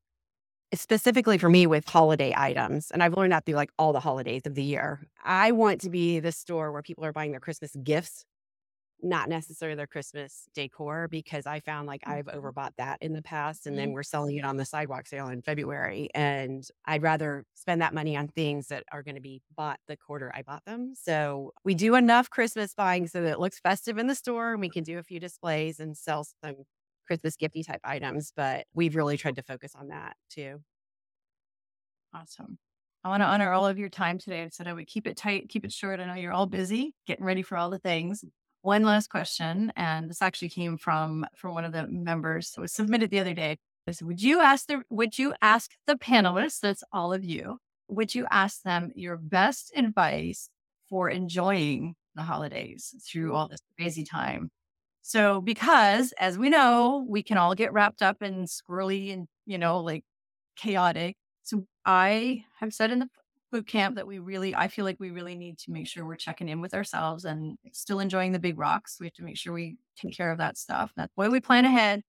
[0.80, 4.42] specifically for me with holiday items, and I've learned that through like all the holidays
[4.46, 7.74] of the year, I want to be the store where people are buying their Christmas
[7.82, 8.24] gifts,
[9.02, 12.38] not necessarily their Christmas decor, because I found like I've mm-hmm.
[12.38, 13.94] overbought that in the past and then mm-hmm.
[13.94, 16.08] we're selling it on the sidewalk sale in February.
[16.14, 19.96] And I'd rather spend that money on things that are going to be bought the
[19.96, 20.94] quarter I bought them.
[20.94, 24.60] So we do enough Christmas buying so that it looks festive in the store and
[24.60, 26.64] we can do a few displays and sell some
[27.06, 30.60] Christmas gifty type items, but we've really tried to focus on that too.
[32.14, 32.58] Awesome.
[33.02, 34.42] I want to honor all of your time today.
[34.42, 36.00] I said I would keep it tight, keep it short.
[36.00, 38.24] I know you're all busy getting ready for all the things.
[38.62, 42.54] One last question, and this actually came from from one of the members.
[42.56, 43.58] It was submitted the other day.
[43.86, 47.58] I said, would you ask the would you ask the panelists, that's all of you,
[47.88, 50.48] would you ask them your best advice
[50.88, 54.50] for enjoying the holidays through all this crazy time?
[55.06, 59.58] So, because as we know, we can all get wrapped up in squirrely and, you
[59.58, 60.02] know, like
[60.56, 61.16] chaotic.
[61.42, 63.08] So, I have said in the
[63.52, 66.16] boot camp that we really, I feel like we really need to make sure we're
[66.16, 68.96] checking in with ourselves and still enjoying the big rocks.
[68.98, 70.92] We have to make sure we take care of that stuff.
[70.96, 72.02] That's why we plan ahead.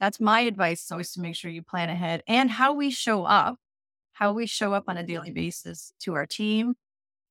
[0.00, 0.84] That's my advice.
[0.84, 3.56] Is always to make sure you plan ahead and how we show up,
[4.12, 6.74] how we show up on a daily basis to our team,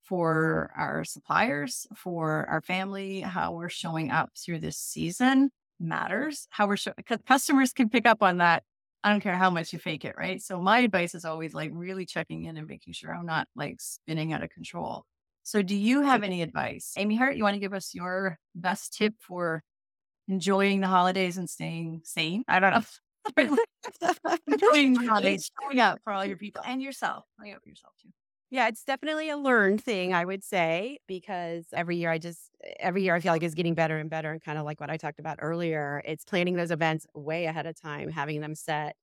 [0.07, 6.47] for our suppliers, for our family, how we're showing up through this season matters.
[6.49, 8.63] How we're showing, because customers can pick up on that.
[9.03, 10.41] I don't care how much you fake it, right?
[10.41, 13.79] So my advice is always like really checking in and making sure I'm not like
[13.79, 15.05] spinning out of control.
[15.43, 16.93] So do you have any advice?
[16.97, 19.63] Amy Hart, you want to give us your best tip for
[20.27, 22.43] enjoying the holidays and staying sane?
[22.47, 22.83] I don't know.
[24.47, 27.23] enjoying the holidays, showing up for all your people and yourself.
[27.39, 28.09] Showing up for yourself too.
[28.49, 33.03] Yeah, it's definitely a learned thing, I would say, because every year I just, every
[33.03, 34.31] year I feel like it's getting better and better.
[34.31, 37.65] And kind of like what I talked about earlier, it's planning those events way ahead
[37.65, 38.95] of time, having them set.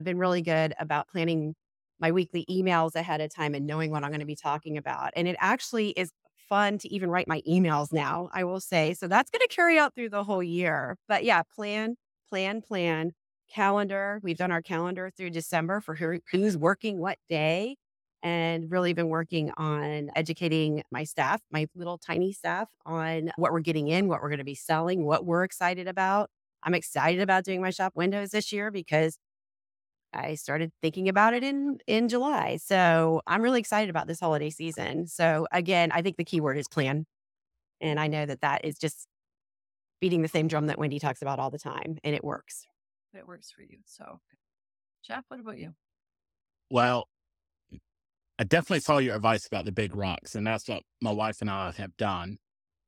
[0.00, 1.54] I've been really good about planning
[1.98, 5.10] my weekly emails ahead of time and knowing what I'm going to be talking about.
[5.16, 6.12] And it actually is
[6.48, 8.94] fun to even write my emails now, I will say.
[8.94, 10.96] So that's going to carry out through the whole year.
[11.08, 11.96] But yeah, plan,
[12.28, 13.12] plan, plan,
[13.52, 14.20] calendar.
[14.22, 17.76] We've done our calendar through December for who, who's working what day
[18.22, 23.60] and really been working on educating my staff, my little tiny staff, on what we're
[23.60, 26.30] getting in, what we're going to be selling, what we're excited about.
[26.62, 29.18] I'm excited about doing my shop windows this year because
[30.14, 32.58] I started thinking about it in in July.
[32.58, 35.06] So I'm really excited about this holiday season.
[35.06, 37.06] So again, I think the key word is plan.
[37.80, 39.06] And I know that that is just
[40.00, 42.66] beating the same drum that Wendy talks about all the time and it works.
[43.14, 43.78] It works for you.
[43.86, 44.20] So
[45.04, 45.74] Jeff, what about you?
[46.70, 47.08] Well,
[48.42, 51.48] I definitely follow your advice about the big rocks, and that's what my wife and
[51.48, 52.38] I have done.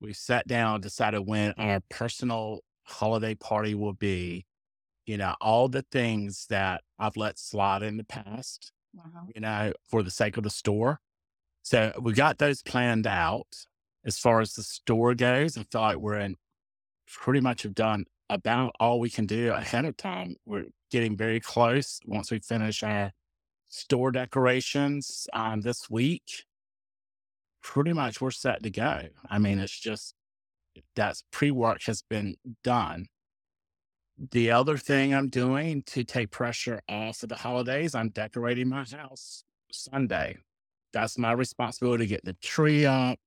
[0.00, 4.46] We sat down, decided when our personal holiday party will be.
[5.06, 9.26] You know, all the things that I've let slide in the past, Uh-huh.
[9.32, 10.98] you know, for the sake of the store.
[11.62, 13.46] So we got those planned out.
[14.04, 16.34] As far as the store goes, I feel like we're in
[17.06, 20.34] pretty much have done about all we can do ahead of time.
[20.46, 23.12] We're getting very close once we finish our
[23.74, 26.44] store decorations um, this week,
[27.62, 29.02] pretty much we're set to go.
[29.28, 30.14] I mean, it's just
[30.94, 33.06] that's pre work has been done.
[34.30, 38.84] The other thing I'm doing to take pressure off of the holidays, I'm decorating my
[38.84, 40.38] house Sunday.
[40.92, 43.18] That's my responsibility to get the tree up,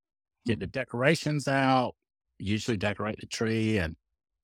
[0.45, 1.95] get the decorations out,
[2.39, 3.97] usually decorate the tree and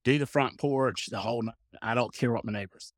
[0.04, 1.44] do the front porch, the whole,
[1.82, 2.92] I don't care what my neighbors.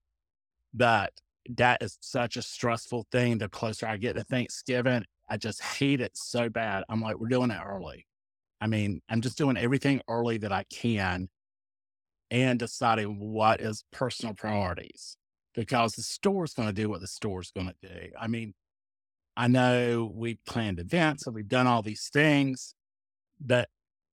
[0.74, 1.14] But
[1.50, 3.38] that is such a stressful thing.
[3.38, 6.84] The closer I get to Thanksgiving, I just hate it so bad.
[6.90, 8.06] I'm like, we're doing it early.
[8.62, 11.30] I mean, I'm just doing everything early that I can
[12.32, 15.18] and deciding what is personal priorities
[15.54, 18.10] because the store's going to do what the store's going to do.
[18.20, 18.54] I mean,
[19.38, 22.74] I know we planned events and we've done all these things,
[23.40, 23.70] but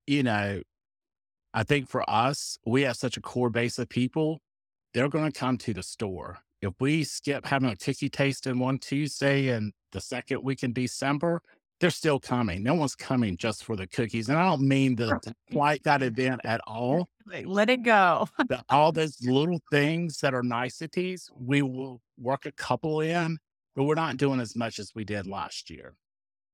[0.07, 0.62] you know,
[1.55, 4.40] I think for us, we have such a core base of people.
[4.95, 8.79] They're going to come to the store if we skip having a cookie tasting one
[8.79, 11.42] Tuesday and the second week in December,
[11.81, 12.62] they're still coming.
[12.62, 14.29] No one's coming just for the cookies.
[14.29, 15.18] And I don't mean the
[15.51, 17.09] like that event at all.
[17.44, 18.29] Let it go.
[18.48, 23.38] the, all those little things that are niceties, we will work a couple in,
[23.75, 25.96] but we're not doing as much as we did last year.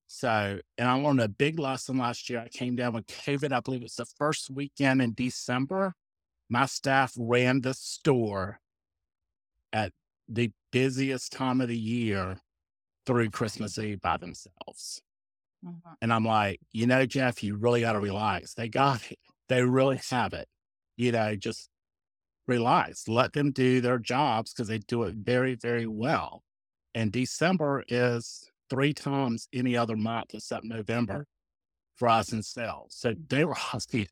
[0.06, 2.40] So, and I learned a big lesson last year.
[2.40, 3.52] I came down with COVID.
[3.52, 5.92] I believe it's the first weekend in December.
[6.48, 8.58] My staff ran the store
[9.72, 9.92] at
[10.28, 12.38] the busiest time of the year
[13.06, 15.02] through Christmas Eve by themselves.
[15.64, 15.92] Mm-hmm.
[16.02, 18.54] And I'm like, you know, Jeff, you really got to relax.
[18.54, 19.18] They got it.
[19.48, 20.46] They really have it.
[20.96, 21.68] You know, just
[22.46, 23.08] relax.
[23.08, 26.42] Let them do their jobs because they do it very, very well.
[26.94, 31.26] And December is three times any other month except November
[31.96, 32.88] for us in sales.
[32.90, 34.08] So they were husky.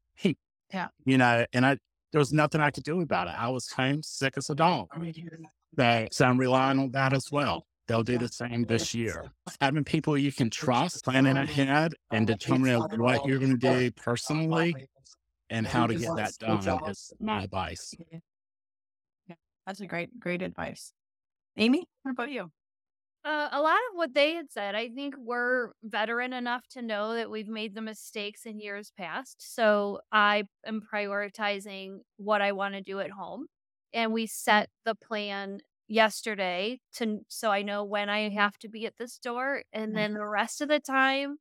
[0.72, 0.88] Yeah.
[1.04, 1.78] You know, and I
[2.12, 3.34] there was nothing I could do about it.
[3.36, 4.88] I was home sick as a dog.
[4.96, 5.04] Oh,
[5.76, 7.66] that, so I'm relying on that as well.
[7.88, 9.30] They'll do the same this year.
[9.60, 13.90] Having people you can trust, planning oh, ahead, and determining what you're going to do
[13.92, 14.74] personally
[15.50, 17.94] and how to get that done is my advice.
[19.28, 19.36] Yeah,
[19.66, 20.92] that's a great, great advice.
[21.56, 22.50] Amy, what about you?
[23.26, 27.14] Uh, a lot of what they had said, I think we're veteran enough to know
[27.16, 29.38] that we've made the mistakes in years past.
[29.40, 33.46] So I am prioritizing what I want to do at home.
[33.92, 35.58] And we set the plan
[35.88, 39.64] yesterday to so I know when I have to be at the store.
[39.72, 41.38] And then the rest of the time,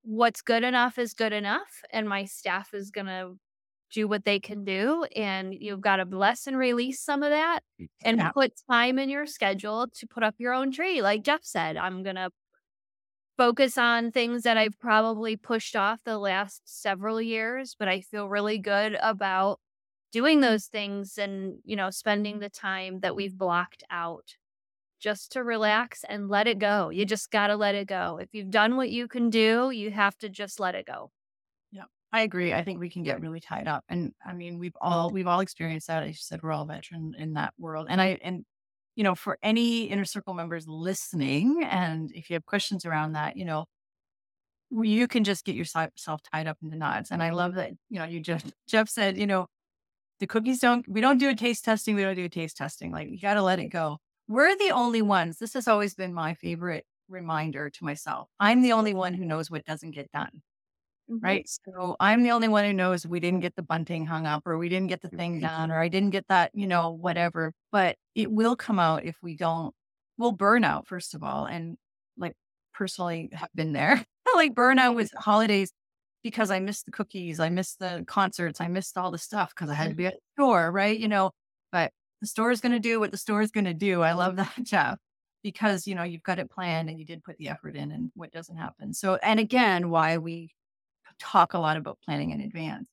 [0.00, 1.82] what's good enough is good enough.
[1.92, 3.34] And my staff is going to
[3.90, 5.04] do what they can do.
[5.16, 7.60] And you've got to bless and release some of that
[8.04, 8.32] and Yeah.
[8.32, 11.02] put time in your schedule to put up your own tree.
[11.02, 12.30] Like Jeff said, I'm going to
[13.36, 18.28] focus on things that I've probably pushed off the last several years, but I feel
[18.28, 19.60] really good about
[20.10, 24.34] doing those things and, you know, spending the time that we've blocked out
[25.00, 26.88] just to relax and let it go.
[26.88, 28.18] You just got to let it go.
[28.20, 31.12] If you've done what you can do, you have to just let it go.
[32.12, 32.54] I agree.
[32.54, 33.84] I think we can get really tied up.
[33.88, 36.02] And I mean, we've all we've all experienced that.
[36.02, 37.86] As you said, we're all veteran in that world.
[37.90, 38.44] And I and
[38.96, 43.36] you know, for any inner circle members listening, and if you have questions around that,
[43.36, 43.66] you know,
[44.70, 47.10] you can just get yourself tied up in the knots.
[47.10, 49.46] And I love that, you know, you just Jeff said, you know,
[50.20, 52.92] the cookies don't we don't do a taste testing, we don't do a taste testing.
[52.92, 53.98] Like you gotta let it go.
[54.28, 55.38] We're the only ones.
[55.38, 58.28] This has always been my favorite reminder to myself.
[58.40, 60.42] I'm the only one who knows what doesn't get done
[61.10, 61.24] Mm-hmm.
[61.24, 61.48] right?
[61.48, 64.58] So I'm the only one who knows we didn't get the bunting hung up or
[64.58, 67.54] we didn't get the thing done or I didn't get that, you know, whatever.
[67.72, 69.74] But it will come out if we don't,
[70.18, 71.46] we'll burn out, first of all.
[71.46, 71.78] And
[72.18, 72.34] like
[72.74, 74.04] personally have been there.
[74.34, 75.72] like burnout with holidays
[76.22, 79.70] because I missed the cookies, I missed the concerts, I missed all the stuff because
[79.70, 80.08] I had to be mm-hmm.
[80.08, 80.98] at the store, right?
[80.98, 81.30] You know,
[81.72, 81.90] but
[82.20, 84.02] the store is going to do what the store is going to do.
[84.02, 84.98] I love that, Jeff
[85.44, 88.10] because you know you've got it planned and you did put the effort in and
[88.16, 90.50] what doesn't happen so and again why we
[91.18, 92.88] talk a lot about planning in advance.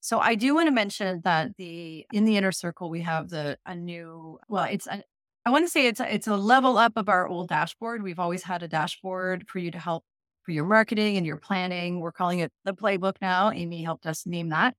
[0.00, 3.58] So I do want to mention that the in the inner circle we have the
[3.66, 5.02] a new well it's a,
[5.44, 8.02] I want to say it's a, it's a level up of our old dashboard.
[8.02, 10.04] We've always had a dashboard for you to help
[10.42, 12.00] for your marketing and your planning.
[12.00, 13.50] We're calling it the playbook now.
[13.50, 14.74] Amy helped us name that.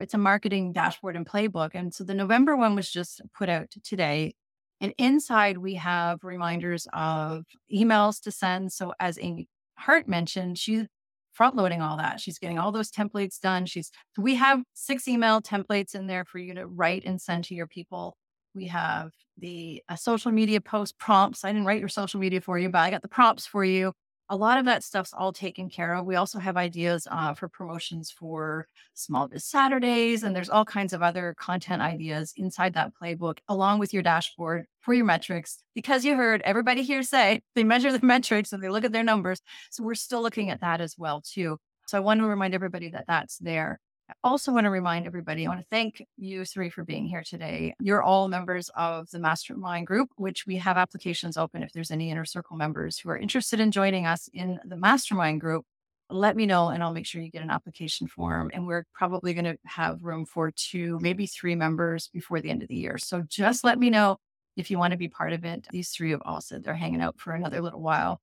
[0.00, 1.70] It's a marketing dashboard and playbook.
[1.74, 4.34] And so the November one was just put out today.
[4.80, 8.72] And inside we have reminders of emails to send.
[8.72, 10.86] So as Amy Hart mentioned, she
[11.32, 12.20] front loading all that.
[12.20, 13.66] She's getting all those templates done.
[13.66, 17.54] She's we have six email templates in there for you to write and send to
[17.54, 18.16] your people.
[18.54, 21.44] We have the social media post prompts.
[21.44, 23.92] I didn't write your social media for you, but I got the prompts for you
[24.30, 26.06] a lot of that stuff's all taken care of.
[26.06, 30.92] We also have ideas uh, for promotions for small biz Saturdays, and there's all kinds
[30.92, 35.58] of other content ideas inside that playbook, along with your dashboard for your metrics.
[35.74, 39.02] Because you heard everybody here say they measure the metrics and they look at their
[39.02, 39.42] numbers.
[39.70, 41.58] So we're still looking at that as well too.
[41.88, 43.80] So I want to remind everybody that that's there.
[44.10, 47.22] I also want to remind everybody, I want to thank you three for being here
[47.22, 47.74] today.
[47.78, 52.10] You're all members of the mastermind group, which we have applications open if there's any
[52.10, 55.64] inner circle members who are interested in joining us in the mastermind group.
[56.10, 58.50] Let me know and I'll make sure you get an application form.
[58.52, 62.62] And we're probably going to have room for two, maybe three members before the end
[62.62, 62.98] of the year.
[62.98, 64.16] So just let me know
[64.56, 65.68] if you want to be part of it.
[65.70, 68.20] These three have all said they're hanging out for another little while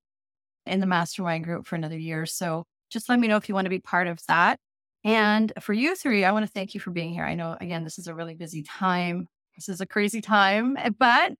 [0.66, 2.26] in the mastermind group for another year.
[2.26, 4.60] So just let me know if you want to be part of that.
[5.08, 7.24] And for you three, I want to thank you for being here.
[7.24, 9.30] I know, again, this is a really busy time.
[9.56, 11.32] This is a crazy time, eh, but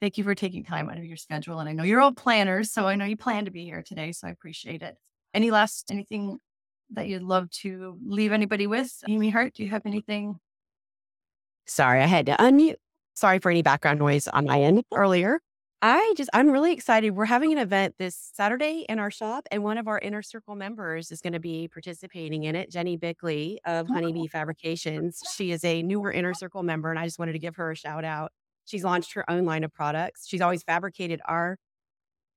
[0.00, 1.60] thank you for taking time out of your schedule.
[1.60, 4.10] And I know you're all planners, so I know you plan to be here today.
[4.10, 4.96] So I appreciate it.
[5.32, 6.38] Any last, anything
[6.90, 8.92] that you'd love to leave anybody with?
[9.08, 10.40] Amy Hart, do you have anything?
[11.64, 12.74] Sorry, I had to unmute.
[13.14, 15.38] Sorry for any background noise on my end earlier.
[15.84, 17.10] I just, I'm really excited.
[17.10, 20.54] We're having an event this Saturday in our shop, and one of our inner circle
[20.54, 22.70] members is going to be participating in it.
[22.70, 25.20] Jenny Bickley of Honeybee Fabrications.
[25.36, 27.76] She is a newer inner circle member, and I just wanted to give her a
[27.76, 28.30] shout out.
[28.64, 30.28] She's launched her own line of products.
[30.28, 31.58] She's always fabricated our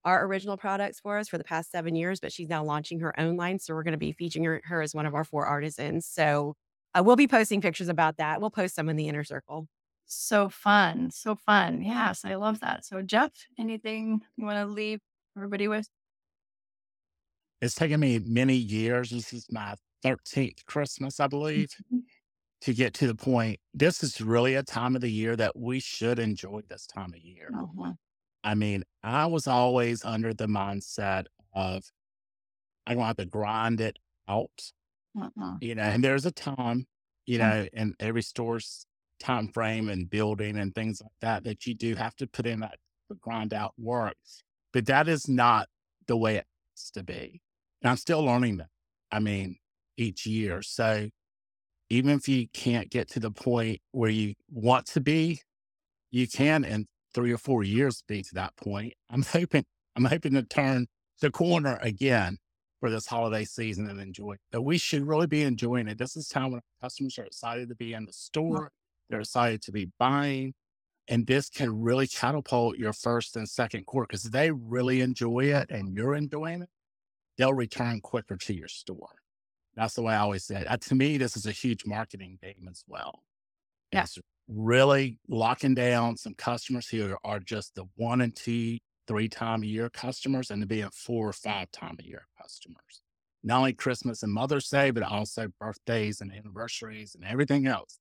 [0.05, 3.19] our original products for us for the past seven years, but she's now launching her
[3.19, 3.59] own line.
[3.59, 6.05] So we're going to be featuring her, her as one of our four artisans.
[6.05, 6.55] So
[6.93, 8.39] uh, we'll be posting pictures about that.
[8.39, 9.67] We'll post some in the inner circle.
[10.05, 11.11] So fun.
[11.11, 11.81] So fun.
[11.81, 12.85] Yes, I love that.
[12.85, 14.99] So, Jeff, anything you want to leave
[15.35, 15.87] everybody with?
[17.61, 19.09] It's taken me many years.
[19.09, 21.71] This is my 13th Christmas, I believe,
[22.61, 23.59] to get to the point.
[23.73, 27.19] This is really a time of the year that we should enjoy this time of
[27.19, 27.49] year.
[27.55, 27.93] Uh-huh.
[28.43, 31.83] I mean, I was always under the mindset of
[32.85, 33.97] I'm going to have to grind it
[34.27, 34.71] out,
[35.19, 35.57] Uh-uh.
[35.61, 36.85] you know, and there's a time,
[37.25, 37.41] you Mm.
[37.41, 38.85] know, and every store's
[39.19, 42.59] time frame and building and things like that, that you do have to put in
[42.61, 42.77] that
[43.21, 44.15] grind out work.
[44.73, 45.67] But that is not
[46.07, 47.41] the way it has to be.
[47.81, 48.69] And I'm still learning that.
[49.11, 49.57] I mean,
[49.97, 50.61] each year.
[50.61, 51.09] So
[51.89, 55.41] even if you can't get to the point where you want to be,
[56.11, 58.93] you can in three or four years be to that point.
[59.09, 60.87] I'm hoping I'm hoping to turn
[61.21, 62.37] the corner again
[62.79, 64.39] for this holiday season and enjoy it.
[64.51, 65.97] But we should really be enjoying it.
[65.97, 68.15] This is time when customers are excited to be in the mm.
[68.15, 68.71] store,
[69.09, 70.53] they're excited to be buying.
[71.07, 75.69] And this can really catapult your first and second quarter because they really enjoy it
[75.69, 76.69] and you're enjoying it.
[77.37, 79.09] They'll return quicker to your store.
[79.75, 80.67] That's the way I always say it.
[80.69, 83.23] Uh, to me, this is a huge marketing game as well.
[83.91, 84.03] Yeah.
[84.03, 88.77] It's really locking down some customers who are just the one and two,
[89.07, 93.01] three time a year customers and to being four or five time a year customers.
[93.43, 97.99] Not only Christmas and Mother's Day, but also birthdays and anniversaries and everything else.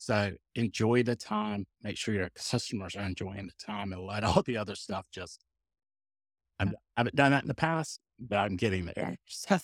[0.00, 1.66] So enjoy the time.
[1.82, 5.44] Make sure your customers are enjoying the time and let all the other stuff just.
[6.58, 9.16] I'm, uh I haven't done that in the past, but I'm getting there.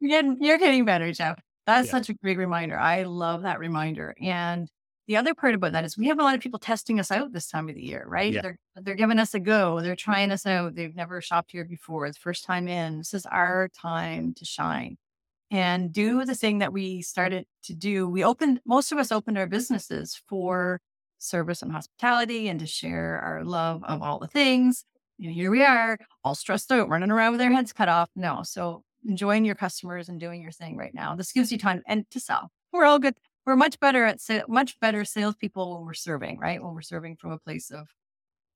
[0.00, 1.38] You're getting, you're getting better, Jeff.
[1.66, 1.92] That's Yeah.
[1.92, 2.78] such a great reminder.
[2.78, 4.14] I love that reminder.
[4.20, 4.68] And
[5.08, 7.32] the other part about that is we have a lot of people testing us out
[7.32, 8.32] this time of the year, right?
[8.32, 8.40] Yeah.
[8.42, 9.80] They're they're giving us a go.
[9.80, 10.76] They're trying us out.
[10.76, 12.06] They've never shopped here before.
[12.06, 12.98] It's first time in.
[12.98, 14.96] This is our time to shine
[15.52, 18.08] and do the thing that we started to do.
[18.08, 20.80] We opened most of us opened our businesses for
[21.18, 24.84] service and hospitality and to share our love of all the things.
[25.20, 28.08] And here we are, all stressed out, running around with our heads cut off.
[28.16, 28.40] No.
[28.44, 31.14] So enjoying your customers and doing your thing right now.
[31.14, 32.50] This gives you time and to sell.
[32.72, 33.14] We're all good.
[33.44, 36.62] We're much better at sa- much better salespeople when we're serving, right?
[36.62, 37.88] When we're serving from a place of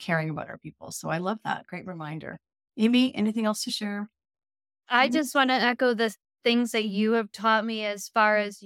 [0.01, 0.93] caring about our people.
[0.93, 1.67] So I love that.
[1.67, 2.39] Great reminder.
[2.79, 4.09] Amy, anything else to share?
[4.89, 5.13] I Mhm.
[5.13, 6.15] just want to echo the
[6.47, 8.63] things that you have taught me as far as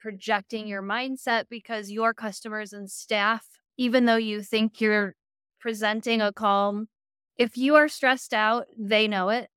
[0.00, 3.46] projecting your mindset because your customers and staff,
[3.76, 5.14] even though you think you're
[5.60, 6.88] presenting a calm,
[7.36, 9.48] if you are stressed out, they know it.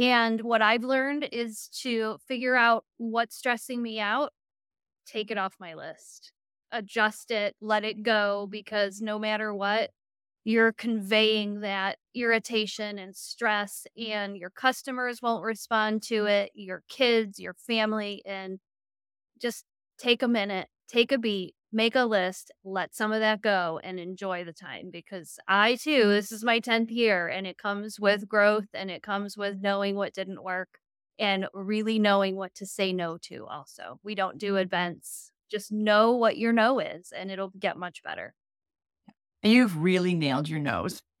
[0.00, 4.32] And what I've learned is to figure out what's stressing me out,
[5.06, 6.32] take it off my list,
[6.70, 9.90] adjust it, let it go, because no matter what,
[10.44, 17.38] you're conveying that irritation and stress, and your customers won't respond to it, your kids,
[17.38, 18.58] your family, and
[19.40, 19.64] just
[19.98, 23.98] take a minute, take a beat, make a list, let some of that go, and
[23.98, 24.90] enjoy the time.
[24.92, 29.02] Because I too, this is my 10th year, and it comes with growth and it
[29.02, 30.78] comes with knowing what didn't work
[31.18, 34.00] and really knowing what to say no to, also.
[34.02, 35.30] We don't do events.
[35.50, 38.34] Just know what your no is, and it'll get much better.
[39.42, 41.02] You've really nailed your nose.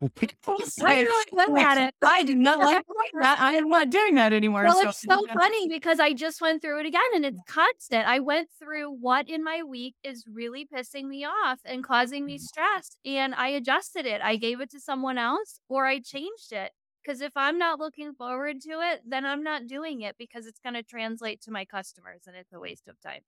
[0.82, 1.94] I know, I'm at it.
[2.02, 2.84] I do not like
[3.20, 3.40] that.
[3.40, 4.64] I am not doing that anymore.
[4.64, 8.06] Well, it's so funny because I just went through it again and it's constant.
[8.06, 12.38] I went through what in my week is really pissing me off and causing me
[12.38, 12.96] stress.
[13.04, 14.20] And I adjusted it.
[14.22, 16.72] I gave it to someone else or I changed it.
[17.04, 20.60] Because if I'm not looking forward to it, then I'm not doing it because it's
[20.60, 23.22] going to translate to my customers and it's a waste of time.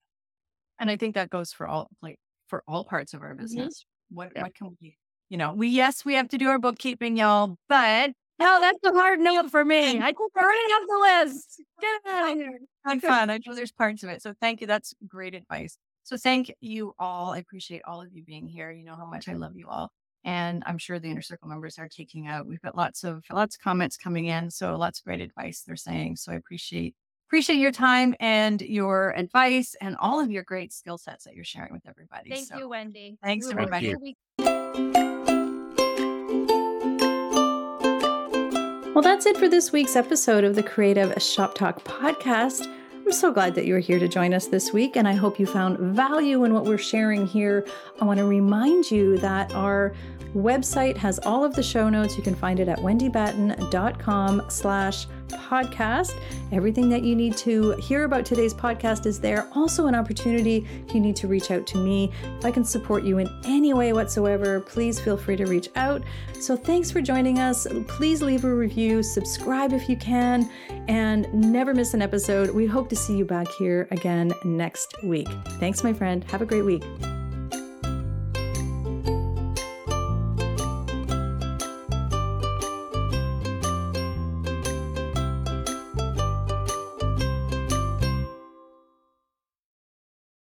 [0.78, 3.26] And I think that goes for all like for all parts of Mm-hmm.
[3.26, 3.84] our business.
[4.14, 4.42] What Yeah.
[4.42, 4.96] what can we
[5.30, 8.92] you know, we yes, we have to do our bookkeeping, y'all, but No, that's a
[8.92, 9.98] hard note for me.
[10.00, 11.62] I took already off the list.
[11.80, 12.58] Get out of here.
[13.00, 13.30] fun.
[13.30, 14.22] I know there's parts of it.
[14.22, 14.66] So thank you.
[14.66, 15.78] That's great advice.
[16.02, 17.32] So thank you all.
[17.32, 18.70] I appreciate all of you being here.
[18.70, 19.90] You know how much I love you all.
[20.24, 22.46] And I'm sure the inner circle members are taking out.
[22.46, 24.50] We've got lots of lots of comments coming in.
[24.50, 26.16] So lots of great advice they're saying.
[26.16, 26.94] So I appreciate
[27.34, 31.44] appreciate your time and your advice and all of your great skill sets that you're
[31.44, 32.30] sharing with everybody.
[32.30, 33.18] Thank So you, Wendy.
[33.24, 34.14] thanks, You have everybody.
[34.38, 34.94] good.
[38.94, 42.68] Well, that's it for this week's episode of the Creative Shop Talk podcast.
[43.04, 45.40] I'm so glad that you were here to join us this week, and I hope
[45.40, 47.66] you found value in what we're sharing here.
[48.00, 49.92] I want to remind you that our
[50.34, 52.16] website has all of the show notes.
[52.16, 56.12] You can find it at wendybatten.com slash podcast.
[56.52, 59.48] Everything that you need to hear about today's podcast is there.
[59.54, 62.10] Also, an opportunity if you need to reach out to me.
[62.38, 66.02] If I can support you in any way whatsoever, please feel free to reach out.
[66.40, 67.66] So, thanks for joining us.
[67.86, 70.50] Please leave a review, subscribe if you can,
[70.88, 72.50] and never miss an episode.
[72.50, 75.28] We hope to see you back here again next week.
[75.58, 76.24] Thanks, my friend.
[76.30, 76.84] Have a great week.